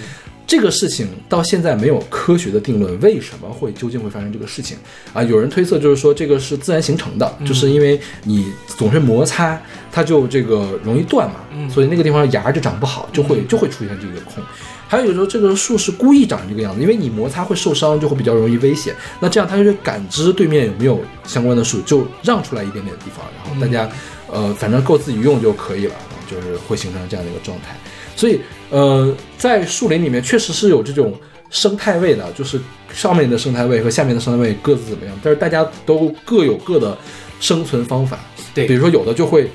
[0.47, 4.78] 这个事情到现在没有科学的定论，为什么会究竟会发生这个事情
[5.12, 5.23] 啊？
[5.23, 9.60] 有人推测就是说这个是自然形成的，就是因为你总是摩擦，
[9.90, 14.43] 它就这个容易断嘛，所以那个地方芽就长不好，就会就会出现这个空。
[14.89, 18.94] 还有有时候这个树是故意长成这个样子，因为你摩擦会受伤，就会比较容易危险。
[19.18, 23.90] 那这样它就感知对面有没有相关的树，就让出来一点点地方，然后大家、
[24.31, 25.94] 呃反正够自己用就可以了，
[26.31, 27.77] 就是会形成这样的一个状态。
[28.14, 28.40] 所以
[28.70, 31.14] 呃，在树林里面确实是有这种
[31.51, 32.60] 生态位的，就是
[32.93, 36.97] 上面的生态位和下面的生态位各自怎么样，但是大家都各有各的
[37.40, 38.18] 生存方法。
[38.55, 39.51] 对比如说有的就会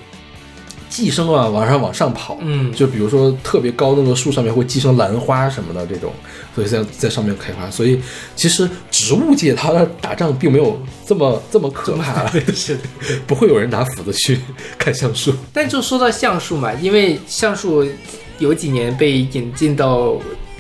[0.88, 6.14] 寄生啊，往上往上跑，嗯就比如说特别高那个树上面会寄生兰花什么的这种，
[6.54, 7.70] 所以在在上面开花。
[7.72, 8.00] 所以
[8.36, 12.78] 其实植物界它的打仗并没有这么这么可怕， 是。
[13.26, 14.40] 不会有人拿斧子去
[14.78, 15.34] 砍橡树。
[15.52, 17.86] 但就说到橡树嘛，因为橡树
[18.42, 20.18] 有几年被引进到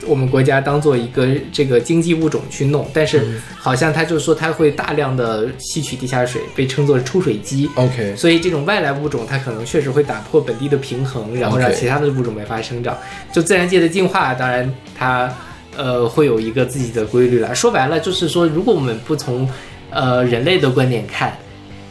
[0.07, 7.69] 我们国家当做一个这个经济物种去弄，但是好像他就说它会大量的吸取地下水，被称作出水机。
[7.75, 12.97] OK，所以这种外来物种，它可能确实会打破本地的平衡，然后让其他的物种没法生长。
[13.31, 15.31] 就自然界的进化，当然它
[15.77, 17.53] 呃会有一个自己的规律了。
[17.53, 19.47] 说白了，就是说，如果我们不从
[19.91, 21.37] 呃人类的观点看，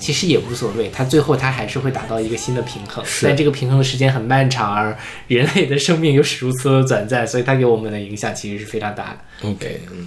[0.01, 3.05] 其实也无所谓，它最后它还是会达到一个新的平衡。
[3.23, 4.97] 但这个平衡的时间很漫长，而
[5.29, 9.49] 人类的生命又是如此的短暂，所以它给我们的影响其实是非常大的。
[9.49, 10.07] OK，嗯，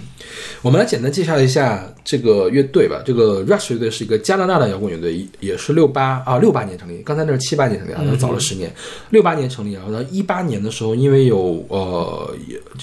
[0.62, 3.02] 我们来简单介绍一下这个乐队吧。
[3.04, 8.72] 这个 Rush 乐队是一个加拿大的摇滚乐队，也是六八啊六八年成立，刚才那是七八年成立啊，那早了十年。
[9.10, 12.36] 六八年成立，然后呢一八年的时候，因为有呃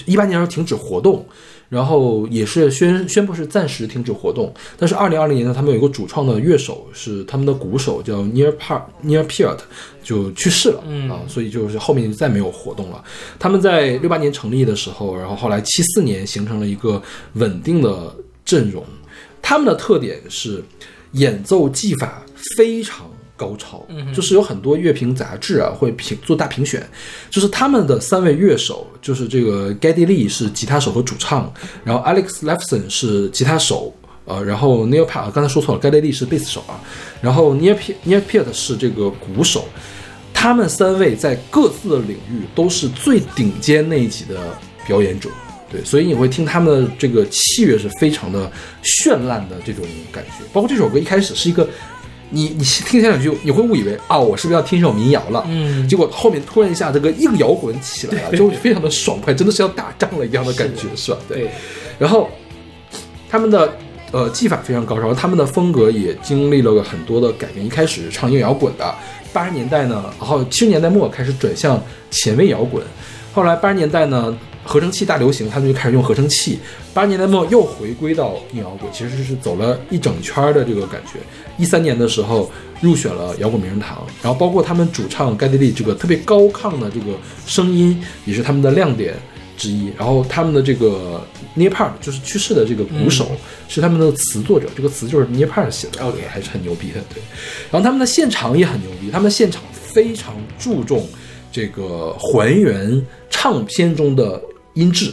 [0.06, 1.26] 一八年时候停止活动。
[1.72, 9.56] 然后也是宣宣布是暂时停止活动，但是二零二零年呢，他们有一个主创的乐手是他们的鼓手叫 Near Part Near Peart
[10.02, 13.02] 就去世了，嗯啊，所以就是后面就再没有活动了。
[13.38, 17.02] 他们在六八年成立的时候，然后后来七四年形成了一个
[17.36, 18.84] 稳定的阵容。
[19.40, 20.62] 他们的特点是
[21.12, 22.22] 演奏技法
[22.54, 23.06] 非常
[23.42, 26.80] 高潮，就是有很多乐评杂志啊会评做大评选，
[27.28, 31.52] 就是他们的三位乐手，就是这个 Geddy Lee 是吉他手和主唱，
[31.82, 33.92] 然后 Alex Lifeson 是吉他手。
[34.24, 36.78] 呃，然后 Neil Peart 刚才说错了，Geddy Lee 是贝斯手啊，
[37.20, 39.64] 然后 Neil Pe- Neil Peart 是这个鼓手，
[40.32, 44.36] 他们三位在各自的领域都是最顶尖那一级的
[44.86, 45.28] 表演者，
[45.68, 48.48] 对，所以你会听他们的这个器乐是非常的
[48.84, 50.44] 绚烂的这种感觉。
[50.52, 51.68] 包括这首歌一开始是一个，
[52.34, 55.44] 你你听前两句你会误以为啊，我是不是要听一首民谣了？
[55.48, 61.18] 嗯结果后面突然一下这个硬摇滚起来了，就非常的爽快，真的是要打仗了一样的感觉，是吧？
[61.28, 61.50] 对，
[61.98, 62.30] 然后
[63.28, 63.72] 他们的
[64.10, 67.64] 呃技法非常高超，他们的风格也经历了很多的改变。
[67.64, 68.94] 一开始是唱硬摇滚的，
[69.32, 71.78] 八十年代呢，然后七十年代末开始转向
[72.10, 72.82] 前卫摇滚，
[73.34, 74.36] 后来八十年代呢。
[74.64, 76.58] 合成器大流行，他们就开始用合成器。
[76.94, 81.18] 八十年代末又回归到硬摇滚，其实是走了一整圈儿的这个感觉。
[81.58, 87.16] 一三年的时候入选了摇滚名人堂，然后包括他们主唱盖蒂利这个特别高亢的这个
[87.46, 89.14] 声音，也是他们的亮点
[89.56, 89.90] 之一。
[89.98, 91.20] 然后他们的这个
[91.56, 93.30] Neil Peart 就是去世的这个鼓手，
[93.68, 97.00] 是他们的词作者，这个词就是 Neil Peart 写的还是很牛逼的。
[97.12, 97.22] 对，
[97.70, 101.08] 然后他们的现场也很牛逼，他们现场非常注重
[101.50, 104.42] 这个还原唱片中的
[104.74, 105.12] 音质。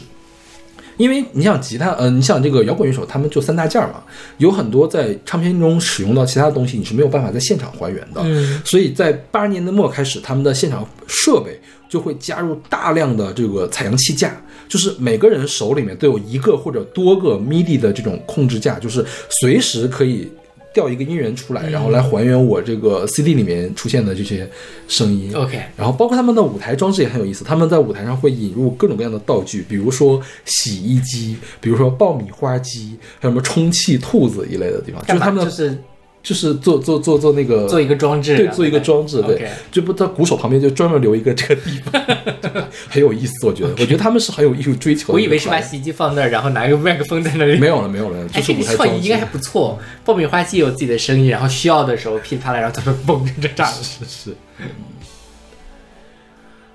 [0.98, 4.04] 因为你想吉他，呃，你想这个摇滚乐手，他们就三大件儿嘛，
[4.38, 8.20] 有很多在唱片中使用到其他的东西，你是没有办法在现场还原的。
[8.22, 11.58] 嗯所以在八十年代末开始，他们的现场设备
[11.88, 14.36] 就会加入大量的这个采样器架，
[14.68, 19.06] 就是每个人手里面都有一个或者多个 MIDI 的这种控制架，就是
[19.40, 20.30] 随时可以
[20.74, 24.48] 调一个音源出来，然后来还原我这个 CD 里面出现的这些
[24.88, 25.34] 声音。
[25.36, 35.78] OK，然后包括他们的舞台装置也很有意思，他们在舞台上会引入各种各样的道具，比如说洗衣机，比如说爆米花机，还有什么充气兔子一类的地方，就是他们的就是
[36.22, 42.04] 就是做做做做那个做一个装置，对，做一个装置，对就不，他鼓手旁边就专门留一个这个地方，
[42.90, 45.14] 很有意思，我觉得，我觉得他们是很有艺术追求的。
[45.14, 47.58] 我以为是把洗衣机放那儿，然后拿一个麦克风在那里。
[47.58, 49.30] 没有了，没有了，哎，就是创意应该还。
[49.30, 49.80] 不错。
[50.04, 53.66] 爆米花机有自己的声音，然后需要的时候噼里啪啦，然后他们嘣着炸。
[53.68, 54.36] 是是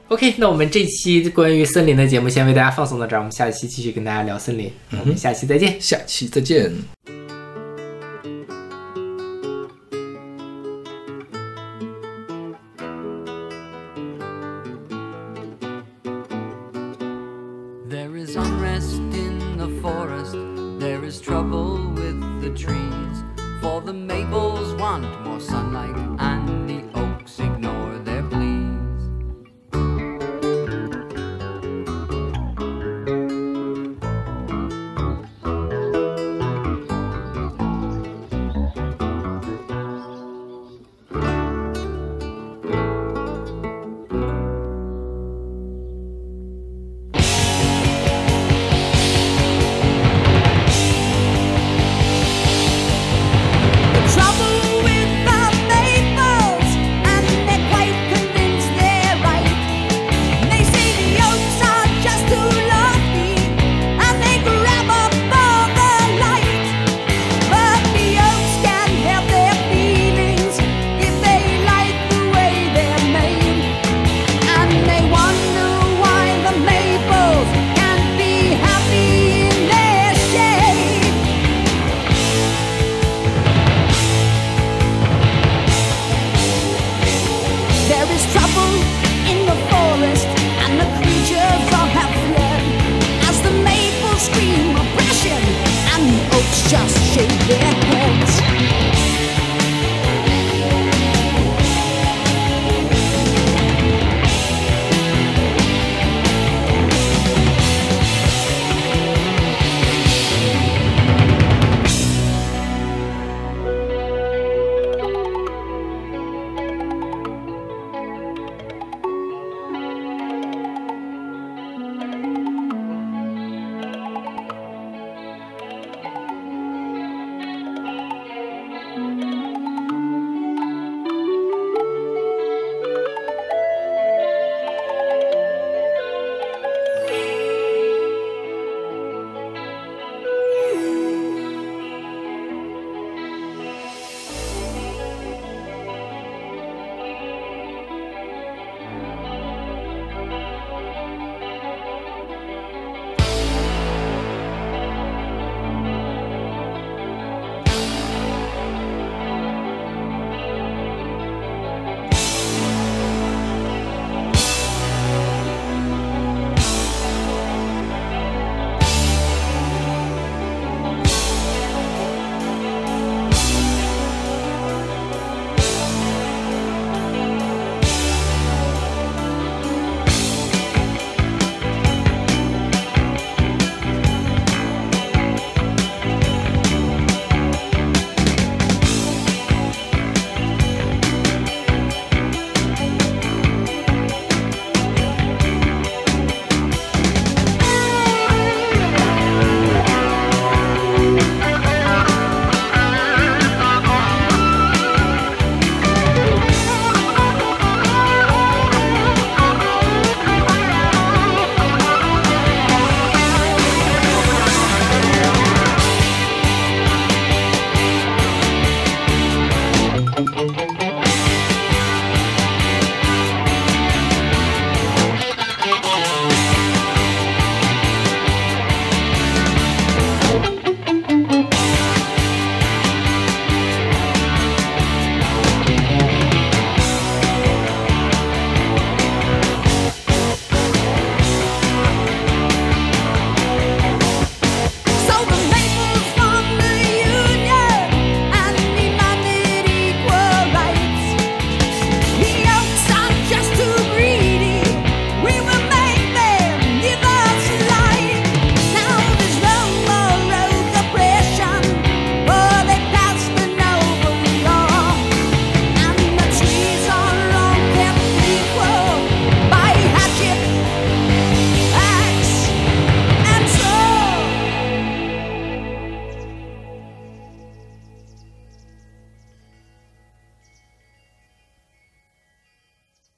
[0.07, 4.71] ，OK，那我们这期关于森林的节目先为大家放送到这儿，我们下期继续跟大家聊森林。
[5.01, 5.77] 我们下期再见。
[5.81, 7.24] 下期再见。